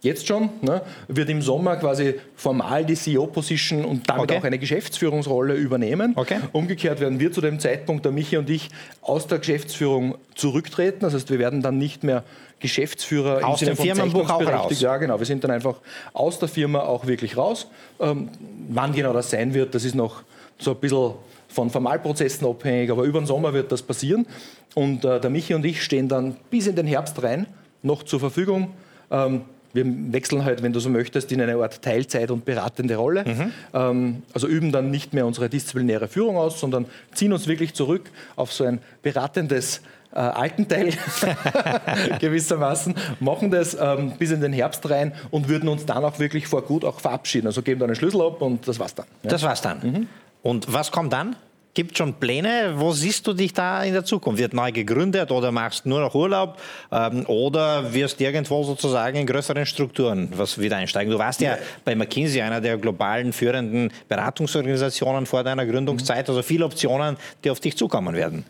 jetzt 0.00 0.26
schon, 0.26 0.50
ne, 0.62 0.82
wird 1.08 1.28
im 1.28 1.42
Sommer 1.42 1.76
quasi 1.76 2.14
formal 2.36 2.84
die 2.84 2.94
CEO-Position 2.94 3.84
und 3.84 4.08
damit 4.08 4.30
okay. 4.30 4.38
auch 4.38 4.44
eine 4.44 4.58
Geschäftsführungsrolle 4.58 5.54
übernehmen. 5.54 6.12
Okay. 6.14 6.38
Umgekehrt 6.52 7.00
werden 7.00 7.18
wir 7.18 7.32
zu 7.32 7.40
dem 7.40 7.58
Zeitpunkt, 7.58 8.04
der 8.04 8.12
Michi 8.12 8.36
und 8.36 8.48
ich, 8.48 8.70
aus 9.00 9.26
der 9.26 9.38
Geschäftsführung 9.38 10.16
zurücktreten. 10.34 11.00
Das 11.00 11.14
heißt, 11.14 11.30
wir 11.30 11.38
werden 11.38 11.62
dann 11.62 11.78
nicht 11.78 12.04
mehr 12.04 12.22
Geschäftsführer 12.60 13.46
aus 13.46 13.60
dem 13.60 13.76
Firmenbuch 13.76 14.30
auch 14.30 14.44
raus. 14.44 14.80
Ja, 14.80 14.96
genau. 14.96 15.18
Wir 15.18 15.26
sind 15.26 15.44
dann 15.44 15.50
einfach 15.50 15.76
aus 16.12 16.38
der 16.38 16.48
Firma 16.48 16.80
auch 16.80 17.06
wirklich 17.06 17.36
raus. 17.36 17.68
Ähm, 18.00 18.28
wann 18.68 18.92
genau 18.92 19.12
das 19.12 19.30
sein 19.30 19.54
wird, 19.54 19.74
das 19.74 19.84
ist 19.84 19.94
noch 19.94 20.22
so 20.58 20.72
ein 20.72 20.76
bisschen 20.78 21.14
von 21.48 21.70
Formalprozessen 21.70 22.46
abhängig, 22.46 22.90
aber 22.90 23.04
über 23.04 23.20
den 23.20 23.26
Sommer 23.26 23.52
wird 23.52 23.72
das 23.72 23.82
passieren. 23.82 24.26
Und 24.74 25.04
äh, 25.04 25.20
der 25.20 25.30
Michi 25.30 25.54
und 25.54 25.64
ich 25.64 25.82
stehen 25.82 26.08
dann 26.08 26.36
bis 26.50 26.66
in 26.66 26.76
den 26.76 26.86
Herbst 26.86 27.22
rein 27.22 27.46
noch 27.82 28.02
zur 28.02 28.20
Verfügung. 28.20 28.70
Ähm, 29.10 29.42
wir 29.72 29.84
wechseln 30.12 30.44
halt, 30.44 30.62
wenn 30.62 30.72
du 30.72 30.80
so 30.80 30.88
möchtest, 30.88 31.30
in 31.32 31.40
eine 31.40 31.56
Art 31.56 31.82
Teilzeit- 31.82 32.30
und 32.30 32.44
beratende 32.44 32.96
Rolle. 32.96 33.24
Mhm. 33.24 33.52
Ähm, 33.74 34.22
also 34.32 34.46
üben 34.46 34.72
dann 34.72 34.90
nicht 34.90 35.12
mehr 35.12 35.26
unsere 35.26 35.48
disziplinäre 35.48 36.08
Führung 36.08 36.36
aus, 36.36 36.58
sondern 36.60 36.86
ziehen 37.12 37.32
uns 37.32 37.46
wirklich 37.46 37.74
zurück 37.74 38.10
auf 38.36 38.52
so 38.52 38.64
ein 38.64 38.80
beratendes 39.02 39.82
äh, 40.12 40.18
alten 40.18 40.68
Teil 40.68 40.92
gewissermaßen, 42.20 42.94
machen 43.20 43.50
das 43.50 43.76
ähm, 43.78 44.12
bis 44.18 44.30
in 44.30 44.40
den 44.40 44.52
Herbst 44.52 44.88
rein 44.88 45.12
und 45.30 45.48
würden 45.48 45.68
uns 45.68 45.86
dann 45.86 46.04
auch 46.04 46.18
wirklich 46.18 46.46
vor 46.46 46.62
gut 46.62 46.84
auch 46.84 47.00
verabschieden. 47.00 47.46
Also 47.46 47.62
geben 47.62 47.80
dann 47.80 47.90
einen 47.90 47.96
Schlüssel 47.96 48.22
ab 48.22 48.40
und 48.40 48.66
das 48.66 48.78
war's 48.78 48.94
dann. 48.94 49.06
Ja. 49.22 49.30
Das 49.30 49.42
war's 49.42 49.60
dann. 49.60 49.80
Mhm. 49.82 50.06
Und 50.42 50.72
was 50.72 50.90
kommt 50.92 51.12
dann? 51.12 51.36
Gibt 51.78 51.96
schon 51.96 52.14
Pläne? 52.14 52.72
Wo 52.74 52.90
siehst 52.90 53.24
du 53.28 53.32
dich 53.32 53.52
da 53.52 53.84
in 53.84 53.92
der 53.92 54.04
Zukunft? 54.04 54.40
Wird 54.40 54.52
neu 54.52 54.72
gegründet 54.72 55.30
oder 55.30 55.52
machst 55.52 55.86
nur 55.86 56.00
noch 56.00 56.12
Urlaub 56.12 56.58
ähm, 56.90 57.24
oder 57.26 57.94
wirst 57.94 58.20
irgendwo 58.20 58.64
sozusagen 58.64 59.16
in 59.16 59.28
größeren 59.28 59.64
Strukturen 59.64 60.28
was 60.34 60.58
wieder 60.58 60.76
einsteigen? 60.76 61.12
Du 61.12 61.20
warst 61.20 61.40
ja, 61.40 61.52
ja 61.52 61.58
bei 61.84 61.94
McKinsey 61.94 62.42
einer 62.42 62.60
der 62.60 62.78
globalen 62.78 63.32
führenden 63.32 63.92
Beratungsorganisationen 64.08 65.24
vor 65.24 65.44
deiner 65.44 65.64
Gründungszeit, 65.66 66.28
also 66.28 66.42
viele 66.42 66.64
Optionen, 66.64 67.16
die 67.44 67.50
auf 67.50 67.60
dich 67.60 67.76
zukommen 67.76 68.16
werden. 68.16 68.44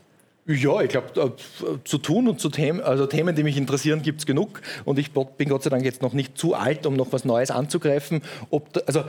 Ja, 0.47 0.81
ich 0.81 0.89
glaube, 0.89 1.09
äh, 1.21 1.85
zu 1.85 1.99
tun 1.99 2.29
und 2.29 2.41
zu 2.41 2.49
Themen, 2.49 2.81
also 2.81 3.05
Themen, 3.05 3.37
die 3.37 3.43
mich 3.43 3.59
interessieren, 3.59 4.01
gibt 4.01 4.21
es 4.21 4.25
genug. 4.25 4.63
Und 4.87 4.99
ich 4.99 5.11
bin 5.13 5.51
Gott 5.51 5.65
sei 5.65 5.69
Dank 5.69 5.85
jetzt 5.85 6.01
noch 6.01 6.15
nicht 6.15 6.39
zu 6.39 6.55
alt, 6.55 6.87
um 6.87 6.97
noch 6.97 7.13
was 7.13 7.27
Neues 7.27 7.51
anzugreifen. 7.51 8.23
Da, 8.51 8.81
also 8.87 9.05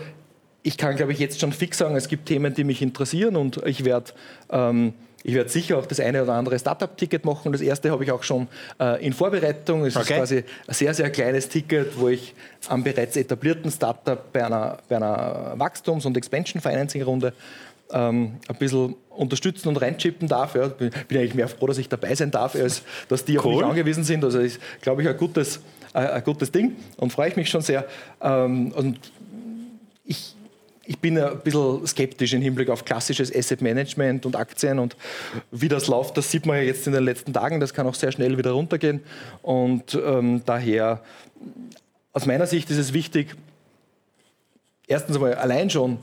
ich 0.69 0.77
kann, 0.77 0.95
glaube 0.95 1.13
ich, 1.13 1.17
jetzt 1.17 1.39
schon 1.39 1.51
fix 1.51 1.79
sagen, 1.79 1.95
es 1.95 2.07
gibt 2.07 2.27
Themen, 2.27 2.53
die 2.53 2.63
mich 2.63 2.83
interessieren 2.83 3.35
und 3.35 3.57
ich 3.65 3.85
werde 3.85 4.11
ähm, 4.51 4.93
ich 5.23 5.33
werde 5.33 5.49
sicher 5.49 5.79
auch 5.79 5.87
das 5.87 5.99
eine 5.99 6.21
oder 6.21 6.33
andere 6.33 6.59
Startup-Ticket 6.59 7.25
machen. 7.25 7.51
Das 7.51 7.59
erste 7.59 7.89
habe 7.89 8.03
ich 8.03 8.11
auch 8.11 8.21
schon 8.21 8.47
äh, 8.79 9.03
in 9.03 9.11
Vorbereitung. 9.11 9.83
Es 9.83 9.97
okay. 9.97 10.13
ist 10.13 10.17
quasi 10.19 10.43
ein 10.67 10.73
sehr, 10.73 10.93
sehr 10.93 11.09
kleines 11.09 11.49
Ticket, 11.49 11.99
wo 11.99 12.07
ich 12.07 12.35
am 12.67 12.83
bereits 12.83 13.17
etablierten 13.17 13.71
Startup 13.71 14.31
bei 14.31 14.45
einer, 14.45 14.77
bei 14.87 14.97
einer 14.97 15.55
Wachstums- 15.57 16.05
und 16.05 16.15
Expansion-Financing-Runde 16.15 17.33
ähm, 17.91 18.33
ein 18.47 18.55
bisschen 18.59 18.95
unterstützen 19.09 19.69
und 19.69 19.77
reinchippen 19.81 20.27
darf. 20.27 20.53
Ja. 20.53 20.67
Bin, 20.67 20.91
bin 21.07 21.17
eigentlich 21.17 21.33
mehr 21.33 21.47
froh, 21.47 21.65
dass 21.65 21.79
ich 21.79 21.89
dabei 21.89 22.13
sein 22.13 22.29
darf, 22.29 22.53
als 22.53 22.83
dass 23.09 23.25
die 23.25 23.39
cool. 23.39 23.55
auf 23.55 23.61
mich 23.61 23.63
angewiesen 23.63 24.03
sind. 24.03 24.23
Also 24.23 24.39
ist, 24.39 24.61
glaube 24.81 25.01
ich, 25.01 25.09
ein 25.09 25.17
gutes, 25.17 25.61
äh, 25.95 25.99
ein 25.99 26.23
gutes 26.23 26.51
Ding 26.51 26.75
und 26.97 27.11
freue 27.11 27.29
ich 27.29 27.35
mich 27.35 27.49
schon 27.49 27.61
sehr. 27.61 27.85
Ähm, 28.21 28.71
und 28.71 28.99
ich, 30.09 30.35
ich 30.89 30.97
bin 30.97 31.19
ein 31.19 31.39
bisschen 31.41 31.85
skeptisch 31.85 32.33
im 32.33 32.41
Hinblick 32.41 32.69
auf 32.69 32.83
klassisches 32.83 33.33
Asset 33.33 33.61
Management 33.61 34.25
und 34.25 34.35
Aktien 34.35 34.79
und 34.79 34.97
wie 35.51 35.67
das 35.67 35.85
läuft, 35.85 36.17
das 36.17 36.31
sieht 36.31 36.47
man 36.47 36.57
ja 36.57 36.63
jetzt 36.63 36.87
in 36.87 36.93
den 36.93 37.03
letzten 37.03 37.31
Tagen, 37.31 37.59
das 37.59 37.75
kann 37.75 37.85
auch 37.85 37.93
sehr 37.93 38.11
schnell 38.11 38.39
wieder 38.39 38.51
runtergehen 38.51 39.01
und 39.43 39.93
ähm, 39.93 40.41
daher 40.47 41.03
aus 42.11 42.25
meiner 42.25 42.47
Sicht 42.47 42.71
ist 42.71 42.77
es 42.77 42.91
wichtig, 42.91 43.35
erstens 44.87 45.15
einmal 45.17 45.35
allein 45.35 45.69
schon 45.69 45.99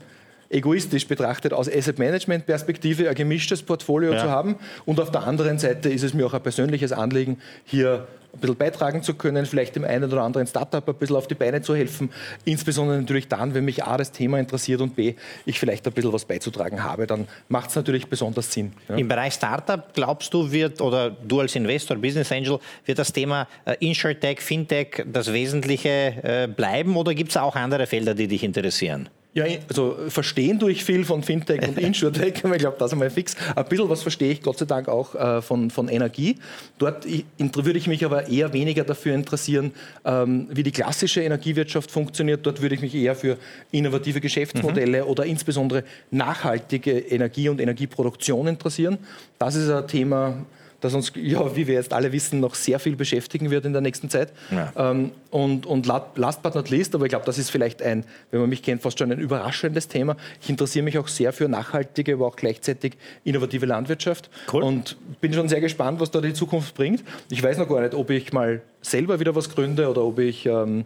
egoistisch 0.50 1.08
betrachtet 1.08 1.52
aus 1.52 1.68
Asset 1.68 1.98
Management 1.98 2.46
Perspektive 2.46 3.08
ein 3.08 3.16
gemischtes 3.16 3.64
Portfolio 3.64 4.12
ja. 4.12 4.20
zu 4.20 4.30
haben. 4.30 4.54
Und 4.84 5.00
auf 5.00 5.10
der 5.10 5.24
anderen 5.24 5.58
Seite 5.58 5.88
ist 5.88 6.04
es 6.04 6.14
mir 6.14 6.24
auch 6.24 6.34
ein 6.34 6.42
persönliches 6.42 6.92
Anliegen, 6.92 7.38
hier 7.64 8.06
ein 8.36 8.40
bisschen 8.40 8.56
beitragen 8.56 9.02
zu 9.02 9.14
können, 9.14 9.46
vielleicht 9.46 9.76
dem 9.76 9.84
einen 9.84 10.04
oder 10.04 10.22
anderen 10.22 10.46
Startup 10.46 10.86
ein 10.88 10.94
bisschen 10.94 11.16
auf 11.16 11.26
die 11.26 11.34
Beine 11.34 11.62
zu 11.62 11.74
helfen. 11.74 12.10
Insbesondere 12.44 12.98
natürlich 12.98 13.28
dann, 13.28 13.54
wenn 13.54 13.64
mich 13.64 13.84
A, 13.84 13.96
das 13.96 14.12
Thema 14.12 14.38
interessiert 14.38 14.80
und 14.80 14.96
B, 14.96 15.14
ich 15.44 15.58
vielleicht 15.58 15.86
ein 15.86 15.92
bisschen 15.92 16.12
was 16.12 16.24
beizutragen 16.24 16.82
habe, 16.82 17.06
dann 17.06 17.26
macht 17.48 17.70
es 17.70 17.76
natürlich 17.76 18.06
besonders 18.08 18.52
Sinn. 18.52 18.72
Ja. 18.88 18.96
Im 18.96 19.08
Bereich 19.08 19.34
Startup, 19.34 19.82
glaubst 19.94 20.32
du, 20.32 20.50
wird, 20.50 20.80
oder 20.80 21.10
du 21.10 21.40
als 21.40 21.54
Investor, 21.54 21.96
Business 21.96 22.30
Angel, 22.32 22.58
wird 22.84 22.98
das 22.98 23.12
Thema 23.12 23.48
äh, 23.64 23.76
InsurTech, 23.80 24.40
Fintech 24.40 25.04
das 25.06 25.32
Wesentliche 25.32 25.88
äh, 25.88 26.48
bleiben 26.48 26.96
oder 26.96 27.14
gibt 27.14 27.30
es 27.30 27.36
auch 27.36 27.56
andere 27.56 27.86
Felder, 27.86 28.14
die 28.14 28.28
dich 28.28 28.42
interessieren? 28.44 29.08
Ja, 29.36 29.44
also 29.68 29.98
verstehen 30.08 30.58
tue 30.58 30.72
ich 30.72 30.82
viel 30.82 31.04
von 31.04 31.22
Fintech 31.22 31.68
und 31.68 31.78
Insurtech, 31.78 32.42
ich 32.42 32.58
glaube, 32.58 32.76
das 32.78 32.86
ist 32.86 32.92
einmal 32.94 33.10
fix. 33.10 33.36
Ein 33.54 33.66
bisschen 33.66 33.90
was 33.90 34.00
verstehe 34.00 34.32
ich 34.32 34.40
Gott 34.40 34.56
sei 34.56 34.64
Dank 34.64 34.88
auch 34.88 35.14
äh, 35.14 35.42
von, 35.42 35.70
von 35.70 35.88
Energie. 35.88 36.38
Dort 36.78 37.06
würde 37.06 37.78
ich 37.78 37.86
mich 37.86 38.02
aber 38.06 38.28
eher 38.28 38.54
weniger 38.54 38.82
dafür 38.82 39.14
interessieren, 39.14 39.72
ähm, 40.06 40.48
wie 40.50 40.62
die 40.62 40.72
klassische 40.72 41.20
Energiewirtschaft 41.20 41.90
funktioniert. 41.90 42.46
Dort 42.46 42.62
würde 42.62 42.76
ich 42.76 42.80
mich 42.80 42.94
eher 42.94 43.14
für 43.14 43.36
innovative 43.72 44.22
Geschäftsmodelle 44.22 45.02
mhm. 45.02 45.10
oder 45.10 45.26
insbesondere 45.26 45.84
nachhaltige 46.10 46.98
Energie 46.98 47.50
und 47.50 47.60
Energieproduktion 47.60 48.46
interessieren. 48.46 48.96
Das 49.38 49.54
ist 49.54 49.68
ein 49.68 49.86
Thema, 49.86 50.46
das 50.80 50.94
uns, 50.94 51.12
ja, 51.14 51.56
wie 51.56 51.66
wir 51.66 51.74
jetzt 51.74 51.92
alle 51.92 52.12
wissen, 52.12 52.40
noch 52.40 52.54
sehr 52.54 52.78
viel 52.78 52.96
beschäftigen 52.96 53.50
wird 53.50 53.64
in 53.64 53.72
der 53.72 53.82
nächsten 53.82 54.10
Zeit. 54.10 54.32
Ja. 54.50 54.72
Ähm, 54.90 55.12
und, 55.30 55.66
und 55.66 55.86
last 55.86 56.42
but 56.42 56.54
not 56.54 56.70
least, 56.70 56.94
aber 56.94 57.06
ich 57.06 57.10
glaube, 57.10 57.24
das 57.24 57.38
ist 57.38 57.50
vielleicht 57.50 57.82
ein, 57.82 58.04
wenn 58.30 58.40
man 58.40 58.48
mich 58.48 58.62
kennt, 58.62 58.82
fast 58.82 58.98
schon 58.98 59.10
ein 59.10 59.18
überraschendes 59.18 59.88
Thema. 59.88 60.16
Ich 60.40 60.50
interessiere 60.50 60.84
mich 60.84 60.98
auch 60.98 61.08
sehr 61.08 61.32
für 61.32 61.48
nachhaltige, 61.48 62.14
aber 62.14 62.26
auch 62.26 62.36
gleichzeitig 62.36 62.96
innovative 63.24 63.66
Landwirtschaft. 63.66 64.30
Cool. 64.52 64.62
Und 64.62 64.96
bin 65.20 65.32
schon 65.32 65.48
sehr 65.48 65.60
gespannt, 65.60 66.00
was 66.00 66.10
da 66.10 66.20
die 66.20 66.34
Zukunft 66.34 66.74
bringt. 66.74 67.02
Ich 67.30 67.42
weiß 67.42 67.58
noch 67.58 67.68
gar 67.68 67.80
nicht, 67.80 67.94
ob 67.94 68.10
ich 68.10 68.32
mal 68.32 68.60
selber 68.82 69.18
wieder 69.18 69.34
was 69.34 69.50
gründe 69.50 69.88
oder 69.88 70.04
ob 70.04 70.18
ich 70.18 70.46
ähm, 70.46 70.84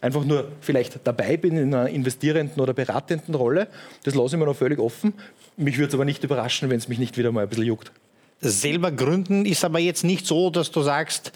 einfach 0.00 0.24
nur 0.24 0.48
vielleicht 0.60 1.00
dabei 1.04 1.36
bin 1.36 1.56
in 1.56 1.74
einer 1.74 1.88
investierenden 1.88 2.60
oder 2.60 2.74
beratenden 2.74 3.34
Rolle. 3.34 3.68
Das 4.04 4.14
lasse 4.14 4.36
ich 4.36 4.40
mir 4.40 4.46
noch 4.46 4.56
völlig 4.56 4.78
offen. 4.78 5.14
Mich 5.56 5.78
würde 5.78 5.88
es 5.88 5.94
aber 5.94 6.04
nicht 6.04 6.22
überraschen, 6.24 6.70
wenn 6.70 6.78
es 6.78 6.88
mich 6.88 6.98
nicht 6.98 7.16
wieder 7.16 7.32
mal 7.32 7.42
ein 7.42 7.48
bisschen 7.48 7.64
juckt 7.64 7.92
selber 8.40 8.92
gründen 8.92 9.46
ist 9.46 9.64
aber 9.64 9.78
jetzt 9.78 10.04
nicht 10.04 10.26
so, 10.26 10.50
dass 10.50 10.70
du 10.70 10.82
sagst, 10.82 11.32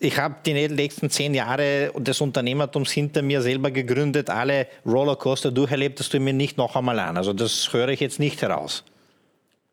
ich 0.00 0.18
habe 0.18 0.34
die 0.44 0.68
nächsten 0.68 1.10
zehn 1.10 1.32
Jahre 1.32 1.92
des 1.96 2.20
Unternehmertums 2.20 2.90
hinter 2.90 3.22
mir 3.22 3.40
selber 3.40 3.70
gegründet, 3.70 4.30
alle 4.30 4.66
Rollercoaster 4.84 5.52
durcherlebt, 5.52 6.00
das 6.00 6.08
tue 6.08 6.18
ich 6.18 6.24
mir 6.24 6.32
nicht 6.32 6.58
noch 6.58 6.74
einmal 6.74 6.98
an. 6.98 7.16
Also 7.16 7.32
das 7.32 7.72
höre 7.72 7.88
ich 7.90 8.00
jetzt 8.00 8.18
nicht 8.18 8.42
heraus. 8.42 8.82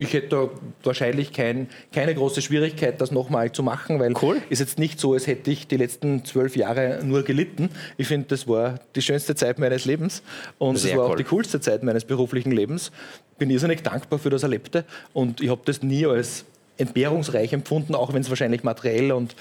Ich 0.02 0.14
hätte 0.14 0.30
da 0.30 0.50
wahrscheinlich 0.84 1.34
kein, 1.34 1.68
keine 1.92 2.16
große 2.16 2.42
Schwierigkeit, 2.42 3.02
das 3.02 3.12
nochmal 3.12 3.52
zu 3.52 3.64
machen, 3.64 4.00
weil 4.00 4.14
cool. 4.22 4.42
ist 4.50 4.60
jetzt 4.60 4.80
nicht 4.80 4.98
so, 4.98 5.12
als 5.12 5.28
hätte 5.28 5.52
ich 5.52 5.68
die 5.68 5.76
letzten 5.76 6.24
zwölf 6.24 6.56
Jahre 6.56 7.02
nur 7.04 7.24
gelitten. 7.24 7.70
Ich 7.98 8.08
finde, 8.08 8.28
das 8.30 8.48
war 8.48 8.80
die 8.96 9.02
schönste 9.02 9.36
Zeit 9.36 9.60
meines 9.60 9.84
Lebens 9.84 10.24
und 10.58 10.78
es 10.78 10.90
war 10.96 11.06
cool. 11.06 11.12
auch 11.12 11.16
die 11.18 11.26
coolste 11.26 11.60
Zeit 11.60 11.84
meines 11.84 12.06
beruflichen 12.06 12.52
Lebens. 12.52 12.94
Bin 13.38 13.50
irrsinnig 13.50 13.84
dankbar 13.84 14.20
für 14.20 14.30
das 14.30 14.44
Erlebte 14.44 14.86
und 15.12 15.42
ich 15.42 15.50
habe 15.50 15.64
das 15.66 15.84
nie 15.84 16.06
als 16.06 16.46
entbehrungsreich 16.78 17.52
empfunden, 17.52 17.94
auch 17.94 18.14
wenn 18.14 18.22
es 18.22 18.30
wahrscheinlich 18.30 18.64
materiell 18.64 19.12
und, 19.12 19.36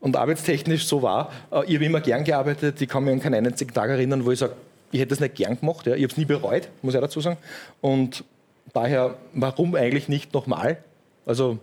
und 0.00 0.16
arbeitstechnisch 0.16 0.86
so 0.86 1.02
war. 1.02 1.30
Äh, 1.50 1.66
ich 1.66 1.74
habe 1.74 1.84
immer 1.84 2.00
gern 2.00 2.24
gearbeitet. 2.24 2.80
Ich 2.80 2.88
kann 2.88 3.04
mich 3.04 3.12
an 3.12 3.20
keinen 3.20 3.46
einzigen 3.46 3.74
Tag 3.74 3.90
erinnern, 3.90 4.24
wo 4.24 4.30
ich 4.30 4.38
sage, 4.38 4.54
ich 4.90 5.00
hätte 5.00 5.10
das 5.10 5.20
nicht 5.20 5.34
gern 5.34 5.60
gemacht. 5.60 5.86
Ja. 5.86 5.94
Ich 5.94 6.02
habe 6.02 6.12
es 6.12 6.16
nie 6.16 6.24
bereut, 6.24 6.68
muss 6.80 6.94
ich 6.94 7.00
dazu 7.00 7.20
sagen. 7.20 7.36
Und 7.82 8.24
Daher, 8.72 9.16
warum 9.32 9.74
eigentlich 9.74 10.08
nicht 10.08 10.32
nochmal? 10.32 10.78
Also 11.26 11.58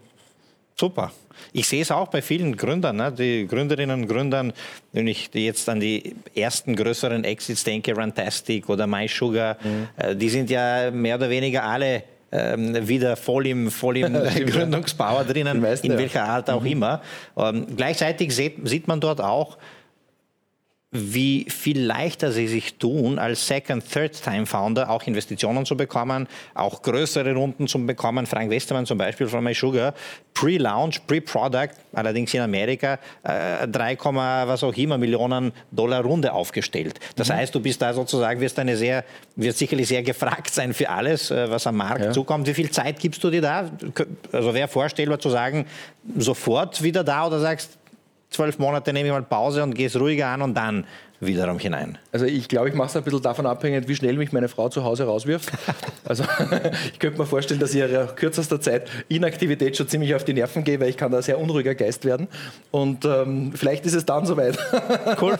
Super. 0.79 1.11
Ich 1.51 1.67
sehe 1.67 1.81
es 1.81 1.91
auch 1.91 2.07
bei 2.07 2.21
vielen 2.21 2.55
Gründern, 2.55 2.95
ne? 2.95 3.11
die 3.11 3.45
Gründerinnen 3.45 4.03
und 4.03 4.07
Gründern, 4.07 4.53
wenn 4.93 5.07
ich 5.07 5.29
jetzt 5.33 5.67
an 5.67 5.81
die 5.81 6.15
ersten 6.33 6.73
größeren 6.73 7.25
Exits 7.25 7.65
denke, 7.65 7.93
Runtastic 7.93 8.69
oder 8.69 8.87
MySugar, 8.87 9.57
mhm. 9.61 9.89
Äh, 9.97 10.15
die 10.15 10.29
sind 10.29 10.49
ja 10.49 10.89
mehr 10.89 11.15
oder 11.15 11.29
weniger 11.29 11.65
alle 11.65 12.03
ähm, 12.31 12.87
wieder 12.87 13.17
voll 13.17 13.47
im, 13.47 13.71
voll 13.71 13.97
im 13.97 14.13
Gründungsbauer 14.45 15.25
drinnen, 15.25 15.59
meisten, 15.59 15.91
in 15.91 15.97
welcher 15.97 16.23
Art 16.23 16.49
auch 16.49 16.61
mhm. 16.61 16.67
immer. 16.67 17.01
Ähm, 17.35 17.67
gleichzeitig 17.75 18.33
sieht, 18.33 18.55
sieht 18.65 18.87
man 18.87 19.01
dort 19.01 19.19
auch, 19.19 19.57
wie 20.91 21.45
viel 21.49 21.79
leichter 21.79 22.31
sie 22.31 22.47
sich 22.47 22.79
tun, 22.79 23.19
als 23.19 23.45
Second, 23.45 23.83
Third-Time-Founder 23.91 24.89
auch 24.89 25.03
Investitionen 25.03 25.63
zu 25.63 25.77
bekommen, 25.77 26.27
auch 26.55 26.81
größere 26.81 27.35
Runden 27.35 27.67
zu 27.67 27.85
bekommen. 27.85 28.25
Frank 28.25 28.49
Westermann 28.49 28.87
zum 28.87 28.97
Beispiel 28.97 29.27
von 29.27 29.43
MySugar, 29.43 29.93
Pre-Launch, 30.33 31.05
Pre-Product, 31.05 31.69
allerdings 31.93 32.33
in 32.33 32.41
Amerika, 32.41 32.97
äh, 33.21 33.67
3, 33.67 33.97
was 34.47 34.63
auch 34.63 34.75
immer 34.75 34.97
Millionen 34.97 35.51
Dollar 35.71 36.01
Runde 36.01 36.33
aufgestellt. 36.33 36.99
Das 37.15 37.29
mhm. 37.29 37.33
heißt, 37.33 37.53
du 37.53 37.59
bist 37.59 37.79
da 37.83 37.93
sozusagen, 37.93 38.41
wirst 38.41 38.57
eine 38.57 38.75
sehr, 38.75 39.03
wird 39.35 39.57
sicherlich 39.57 39.89
sehr 39.89 40.01
gefragt 40.01 40.51
sein 40.51 40.73
für 40.73 40.89
alles, 40.89 41.29
äh, 41.29 41.51
was 41.51 41.67
am 41.67 41.77
Markt 41.77 42.05
ja. 42.05 42.11
zukommt. 42.11 42.47
Wie 42.47 42.53
viel 42.55 42.71
Zeit 42.71 42.99
gibst 42.99 43.23
du 43.23 43.29
dir 43.29 43.41
da? 43.41 43.69
Also 44.31 44.55
wäre 44.55 44.67
vorstellbar 44.67 45.19
zu 45.19 45.29
sagen, 45.29 45.67
sofort 46.17 46.81
wieder 46.81 47.03
da 47.03 47.27
oder 47.27 47.39
sagst, 47.39 47.78
zwölf 48.29 48.59
Monate 48.59 48.93
nehme 48.93 49.07
ich 49.07 49.13
mal 49.13 49.23
Pause 49.23 49.63
und 49.63 49.73
gehe 49.73 49.87
es 49.87 49.99
ruhiger 49.99 50.27
an 50.27 50.41
und 50.41 50.53
dann 50.55 50.85
wiederum 51.21 51.59
hinein. 51.59 51.97
Also 52.11 52.25
ich 52.25 52.47
glaube, 52.47 52.69
ich 52.69 52.75
mache 52.75 52.87
es 52.87 52.95
ein 52.95 53.03
bisschen 53.03 53.21
davon 53.21 53.45
abhängig, 53.45 53.87
wie 53.87 53.95
schnell 53.95 54.15
mich 54.15 54.31
meine 54.31 54.47
Frau 54.47 54.69
zu 54.69 54.83
Hause 54.83 55.05
rauswirft. 55.05 55.51
Also 56.05 56.23
ich 56.91 56.97
könnte 56.97 57.19
mir 57.19 57.27
vorstellen, 57.27 57.59
dass 57.59 57.71
ich 57.71 57.81
ihrer 57.81 58.07
kürzester 58.07 58.59
Zeit 58.59 58.89
Inaktivität 59.09 59.77
schon 59.77 59.87
ziemlich 59.87 60.15
auf 60.15 60.23
die 60.23 60.33
Nerven 60.33 60.63
gehe, 60.63 60.79
weil 60.79 60.89
ich 60.89 60.97
kann 60.97 61.11
da 61.11 61.21
sehr 61.21 61.37
unruhiger 61.37 61.75
Geist 61.75 62.03
werden. 62.03 62.27
Und 62.71 63.05
ähm, 63.05 63.51
vielleicht 63.53 63.85
ist 63.85 63.93
es 63.93 64.05
dann 64.05 64.25
soweit. 64.25 64.57
Cool. 65.21 65.37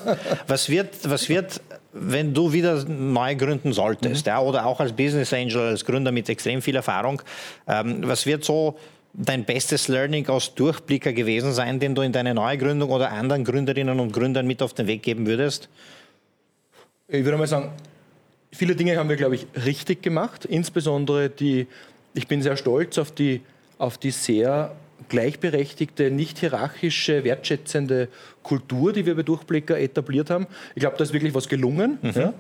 Was 0.48 0.70
wird, 0.70 1.10
was 1.10 1.28
wird 1.28 1.62
wenn 1.92 2.34
du 2.34 2.54
wieder 2.54 2.84
neu 2.86 3.36
gründen 3.36 3.74
solltest, 3.74 4.26
mhm. 4.26 4.30
ja, 4.30 4.40
oder 4.40 4.66
auch 4.66 4.80
als 4.80 4.94
Business 4.94 5.34
Angel, 5.34 5.70
als 5.70 5.84
Gründer 5.86 6.12
mit 6.12 6.30
extrem 6.30 6.62
viel 6.62 6.76
Erfahrung, 6.76 7.22
ähm, 7.68 8.02
was 8.04 8.26
wird 8.26 8.44
so 8.44 8.78
dein 9.14 9.46
bestes 9.46 9.88
Learning 9.88 10.28
aus 10.28 10.56
Durchblicker 10.56 11.14
gewesen 11.14 11.54
sein, 11.54 11.80
den 11.80 11.96
du 11.96 12.02
in 12.02 12.12
deine 12.12 12.34
Neugründung 12.34 12.90
oder 12.90 13.12
anderen 13.12 13.44
Gründerinnen 13.44 14.00
und 14.00 14.14
Gründern 14.14 14.48
mit 14.48 14.62
auf 14.62 14.74
den 14.74 14.88
Weg 14.88 15.04
geben 15.04 15.26
würdest? 15.26 15.70
Ich 17.08 17.26
würde 17.26 17.38
mal 17.38 17.48
sagen, 17.48 17.72
viele 18.52 18.76
Dinge 18.76 18.98
haben 18.98 19.10
wir, 19.10 19.16
glaube 19.16 19.36
ich, 19.36 19.48
richtig 19.66 20.02
gemacht. 20.02 20.46
Insbesondere 20.46 21.30
die, 21.30 21.68
ich 22.14 22.28
bin 22.28 22.42
sehr 22.42 22.56
stolz 22.56 22.98
auf 22.98 23.12
die, 23.12 23.42
auf 23.78 23.98
die 23.98 24.12
sehr 24.12 24.76
gleichberechtigte, 25.08 26.12
nicht 26.12 26.40
hierarchische, 26.40 27.24
wertschätzende 27.24 28.10
Kultur, 28.44 28.94
die 28.94 29.06
wir 29.06 29.16
bei 29.16 29.24
Durchblicker 29.24 29.80
etabliert 29.80 30.30
haben. 30.30 30.46
Ich 30.76 30.82
glaube, 30.82 30.98
da 30.98 31.04
ist 31.04 31.14
wirklich 31.14 31.34
was 31.34 31.48
gelungen. 31.48 31.98
Mhm. 32.02 32.12
Ja. 32.16 32.34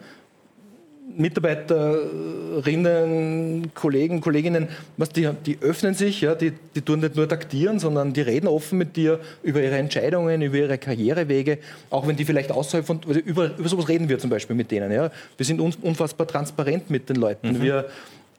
Mitarbeiterinnen, 1.17 3.71
Kollegen, 3.73 4.21
Kolleginnen, 4.21 4.67
was 4.97 5.09
die, 5.09 5.29
die 5.45 5.57
öffnen 5.61 5.93
sich, 5.93 6.21
ja, 6.21 6.35
die, 6.35 6.53
die 6.75 6.81
tun 6.81 6.99
nicht 6.99 7.15
nur 7.15 7.27
taktieren, 7.27 7.79
sondern 7.79 8.13
die 8.13 8.21
reden 8.21 8.47
offen 8.47 8.77
mit 8.77 8.95
dir 8.95 9.19
über 9.43 9.61
ihre 9.61 9.77
Entscheidungen, 9.77 10.41
über 10.41 10.57
ihre 10.57 10.77
Karrierewege, 10.77 11.59
auch 11.89 12.07
wenn 12.07 12.15
die 12.15 12.25
vielleicht 12.25 12.51
außerhalb 12.51 12.85
von, 12.85 13.01
über, 13.25 13.57
über 13.57 13.69
sowas 13.69 13.89
reden 13.89 14.09
wir 14.09 14.19
zum 14.19 14.29
Beispiel 14.29 14.55
mit 14.55 14.71
denen. 14.71 14.91
Ja. 14.91 15.11
Wir 15.37 15.45
sind 15.45 15.59
unfassbar 15.59 16.27
transparent 16.27 16.89
mit 16.89 17.09
den 17.09 17.17
Leuten. 17.17 17.53
Mhm. 17.53 17.61
Wir, 17.61 17.85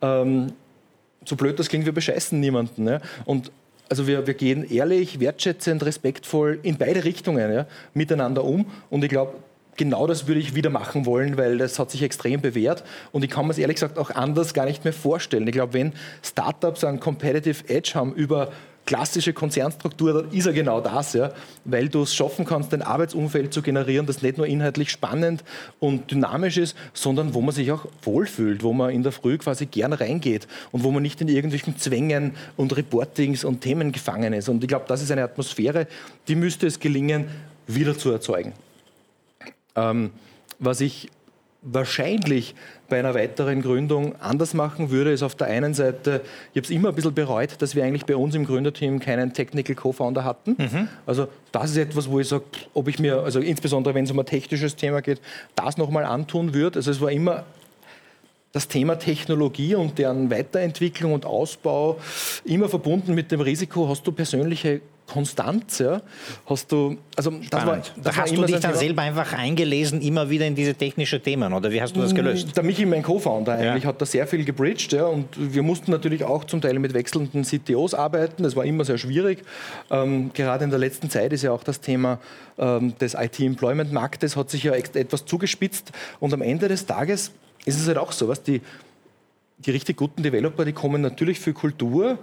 ähm, 0.03 0.53
so 1.25 1.37
blöd 1.37 1.59
das 1.59 1.69
klingt, 1.69 1.85
wir 1.85 1.93
bescheißen 1.93 2.39
niemanden. 2.41 2.89
Ja. 2.89 3.01
Und 3.25 3.51
also 3.89 4.07
wir, 4.07 4.27
wir 4.27 4.35
gehen 4.35 4.71
ehrlich, 4.71 5.19
wertschätzend, 5.19 5.85
respektvoll 5.85 6.61
in 6.63 6.79
beide 6.79 7.05
Richtungen 7.05 7.53
ja, 7.53 7.67
miteinander 7.93 8.45
um. 8.45 8.67
Und 8.89 9.03
ich 9.03 9.11
glaube, 9.11 9.35
genau 9.81 10.07
das 10.07 10.29
würde 10.29 10.41
ich 10.41 10.55
wieder 10.55 10.69
machen 10.69 11.07
wollen, 11.07 11.39
weil 11.39 11.57
das 11.57 11.79
hat 11.79 11.91
sich 11.91 12.03
extrem 12.03 12.43
bewährt 12.43 12.85
und 13.13 13.25
ich 13.25 13.31
kann 13.31 13.47
mir 13.47 13.53
es 13.53 13.59
ehrlich 13.59 13.77
gesagt 13.77 13.99
auch 13.99 14.11
anders 14.11 14.53
gar 14.53 14.67
nicht 14.67 14.85
mehr 14.85 14.93
vorstellen. 14.93 15.49
Ich 15.49 15.55
glaube, 15.55 15.73
wenn 15.73 15.95
Startups 16.23 16.85
einen 16.85 17.01
Competitive 17.01 17.67
Edge 17.67 17.93
haben 17.95 18.13
über 18.13 18.51
klassische 18.85 19.33
Konzernstruktur, 19.33 20.13
dann 20.13 20.33
ist 20.33 20.45
er 20.45 20.53
genau 20.53 20.83
das, 20.83 21.15
ja, 21.15 21.33
weil 21.65 21.89
du 21.89 22.03
es 22.03 22.15
schaffen 22.15 22.45
kannst, 22.45 22.75
ein 22.75 22.83
Arbeitsumfeld 22.83 23.55
zu 23.55 23.63
generieren, 23.63 24.05
das 24.05 24.21
nicht 24.21 24.37
nur 24.37 24.47
inhaltlich 24.47 24.91
spannend 24.91 25.45
und 25.79 26.11
dynamisch 26.11 26.59
ist, 26.59 26.77
sondern 26.93 27.33
wo 27.33 27.41
man 27.41 27.55
sich 27.55 27.73
auch 27.73 27.87
wohlfühlt, 28.03 28.63
wo 28.63 28.75
man 28.75 28.91
in 28.91 29.03
der 29.03 29.13
Früh 29.13 29.39
quasi 29.39 29.65
gern 29.65 29.95
reingeht 29.95 30.47
und 30.73 30.85
wo 30.85 30.91
man 30.91 31.03
nicht 31.03 31.23
in 31.23 31.29
irgendwelchen 31.29 31.79
Zwängen 31.79 32.35
und 32.59 32.77
Reportings 32.77 33.45
und 33.45 33.63
Themen 33.63 33.93
gefangen 33.93 34.35
ist. 34.35 34.51
Und 34.51 34.63
ich 34.63 34.69
glaube, 34.69 34.85
das 34.89 35.01
ist 35.01 35.11
eine 35.11 35.23
Atmosphäre, 35.23 35.87
die 36.29 36.35
müsste 36.35 36.67
es 36.67 36.79
gelingen, 36.81 37.29
wieder 37.67 37.97
zu 37.97 38.11
erzeugen. 38.11 38.53
Ähm, 39.77 40.11
was 40.59 40.81
ich 40.81 41.09
wahrscheinlich 41.63 42.55
bei 42.89 42.99
einer 42.99 43.15
weiteren 43.15 43.63
Gründung 43.63 44.15
anders 44.21 44.55
machen 44.55 44.91
würde, 44.91 45.13
ist 45.13 45.23
auf 45.23 45.35
der 45.35 45.49
einen 45.49 45.75
Seite, 45.75 46.23
ich 46.53 46.57
habe 46.57 46.65
es 46.65 46.71
immer 46.71 46.89
ein 46.89 46.95
bisschen 46.95 47.15
bereut, 47.15 47.61
dass 47.61 47.75
wir 47.75 47.85
eigentlich 47.85 48.07
bei 48.07 48.17
uns 48.17 48.35
im 48.35 48.47
Gründerteam 48.47 48.99
keinen 48.99 49.33
Technical 49.33 49.77
Co-Founder 49.77 50.25
hatten. 50.25 50.57
Mhm. 50.59 50.89
Also 51.07 51.29
das 51.53 51.71
ist 51.71 51.77
etwas, 51.77 52.11
wo 52.11 52.19
ich 52.19 52.29
sage, 52.29 52.45
ob 52.73 52.89
ich 52.89 52.99
mir, 52.99 53.23
also 53.23 53.41
insbesondere 53.41 53.95
wenn 53.95 54.05
es 54.05 54.11
um 54.11 54.19
ein 54.19 54.27
technisches 54.27 54.75
Thema 54.77 55.03
geht, 55.03 55.21
das 55.55 55.77
nochmal 55.77 56.05
antun 56.05 56.55
würde. 56.55 56.79
Also 56.79 56.91
es 56.91 57.01
war 57.01 57.13
immer 57.13 57.45
das 58.53 58.67
Thema 58.67 58.99
Technologie 58.99 59.75
und 59.75 59.99
deren 59.99 60.31
Weiterentwicklung 60.31 61.13
und 61.13 61.25
Ausbau 61.25 62.01
immer 62.45 62.69
verbunden 62.69 63.15
mit 63.15 63.31
dem 63.31 63.41
Risiko, 63.41 63.89
hast 63.89 64.05
du 64.07 64.13
persönliche 64.13 64.81
Konstanz, 65.11 65.79
ja? 65.81 66.01
Hast 66.47 66.71
du, 66.73 66.97
also 67.17 67.33
das 67.51 67.67
war, 67.67 67.77
das 67.77 67.93
da 68.03 68.17
hast 68.17 68.37
du 68.37 68.45
dich 68.45 68.61
dann 68.61 68.75
selber 68.75 69.03
einfach 69.03 69.33
eingelesen, 69.33 70.01
immer 70.01 70.31
wieder 70.31 70.47
in 70.47 70.55
diese 70.55 70.75
technischen 70.75 71.23
Themen, 71.23 71.53
oder 71.53 71.71
wie 71.71 71.83
hast 71.83 71.97
du 71.97 72.01
das 72.01 72.15
gelöst? 72.15 72.57
Der 72.57 72.63
Michi, 72.63 72.87
mein 72.87 73.03
Co-Founder, 73.03 73.53
eigentlich 73.53 73.85
ja. 73.85 73.89
hat 73.89 74.01
da 74.01 74.07
sehr 74.07 74.27
viel 74.27 74.45
gebridged, 74.45 74.93
ja, 74.93 75.07
und 75.07 75.27
wir 75.37 75.63
mussten 75.63 75.91
natürlich 75.91 76.25
auch 76.25 76.45
zum 76.45 76.61
Teil 76.61 76.79
mit 76.79 76.95
wechselnden 76.95 77.43
CTOs 77.43 77.95
arbeiten, 77.95 78.43
das 78.45 78.55
war 78.57 78.65
immer 78.65 78.85
sehr 78.85 78.99
schwierig. 78.99 79.43
Ähm, 79.91 80.31
gerade 80.33 80.65
in 80.65 80.71
der 80.71 80.79
letzten 80.79 81.11
Zeit 81.11 81.33
ist 81.33 81.43
ja 81.43 81.53
auch 81.53 81.65
das 81.65 81.81
Thema 81.81 82.19
ähm, 82.59 82.97
des 82.99 83.15
IT-Employment-Marktes 83.15 84.37
hat 84.37 84.51
sich 84.51 84.63
ja 84.63 84.73
etwas 84.73 85.25
zugespitzt 85.25 85.93
und 86.21 86.33
am 86.33 86.43
Ende 86.43 86.69
des 86.69 86.87
Tages 86.87 87.33
ist 87.65 87.81
es 87.81 87.87
halt 87.89 87.99
auch 87.99 88.13
so, 88.13 88.29
was 88.29 88.43
die, 88.43 88.61
die 89.59 89.71
richtig 89.73 89.97
guten 89.97 90.23
Developer, 90.23 90.65
die 90.65 90.73
kommen 90.73 91.03
natürlich 91.03 91.41
für 91.41 91.53
Kultur, 91.53 92.19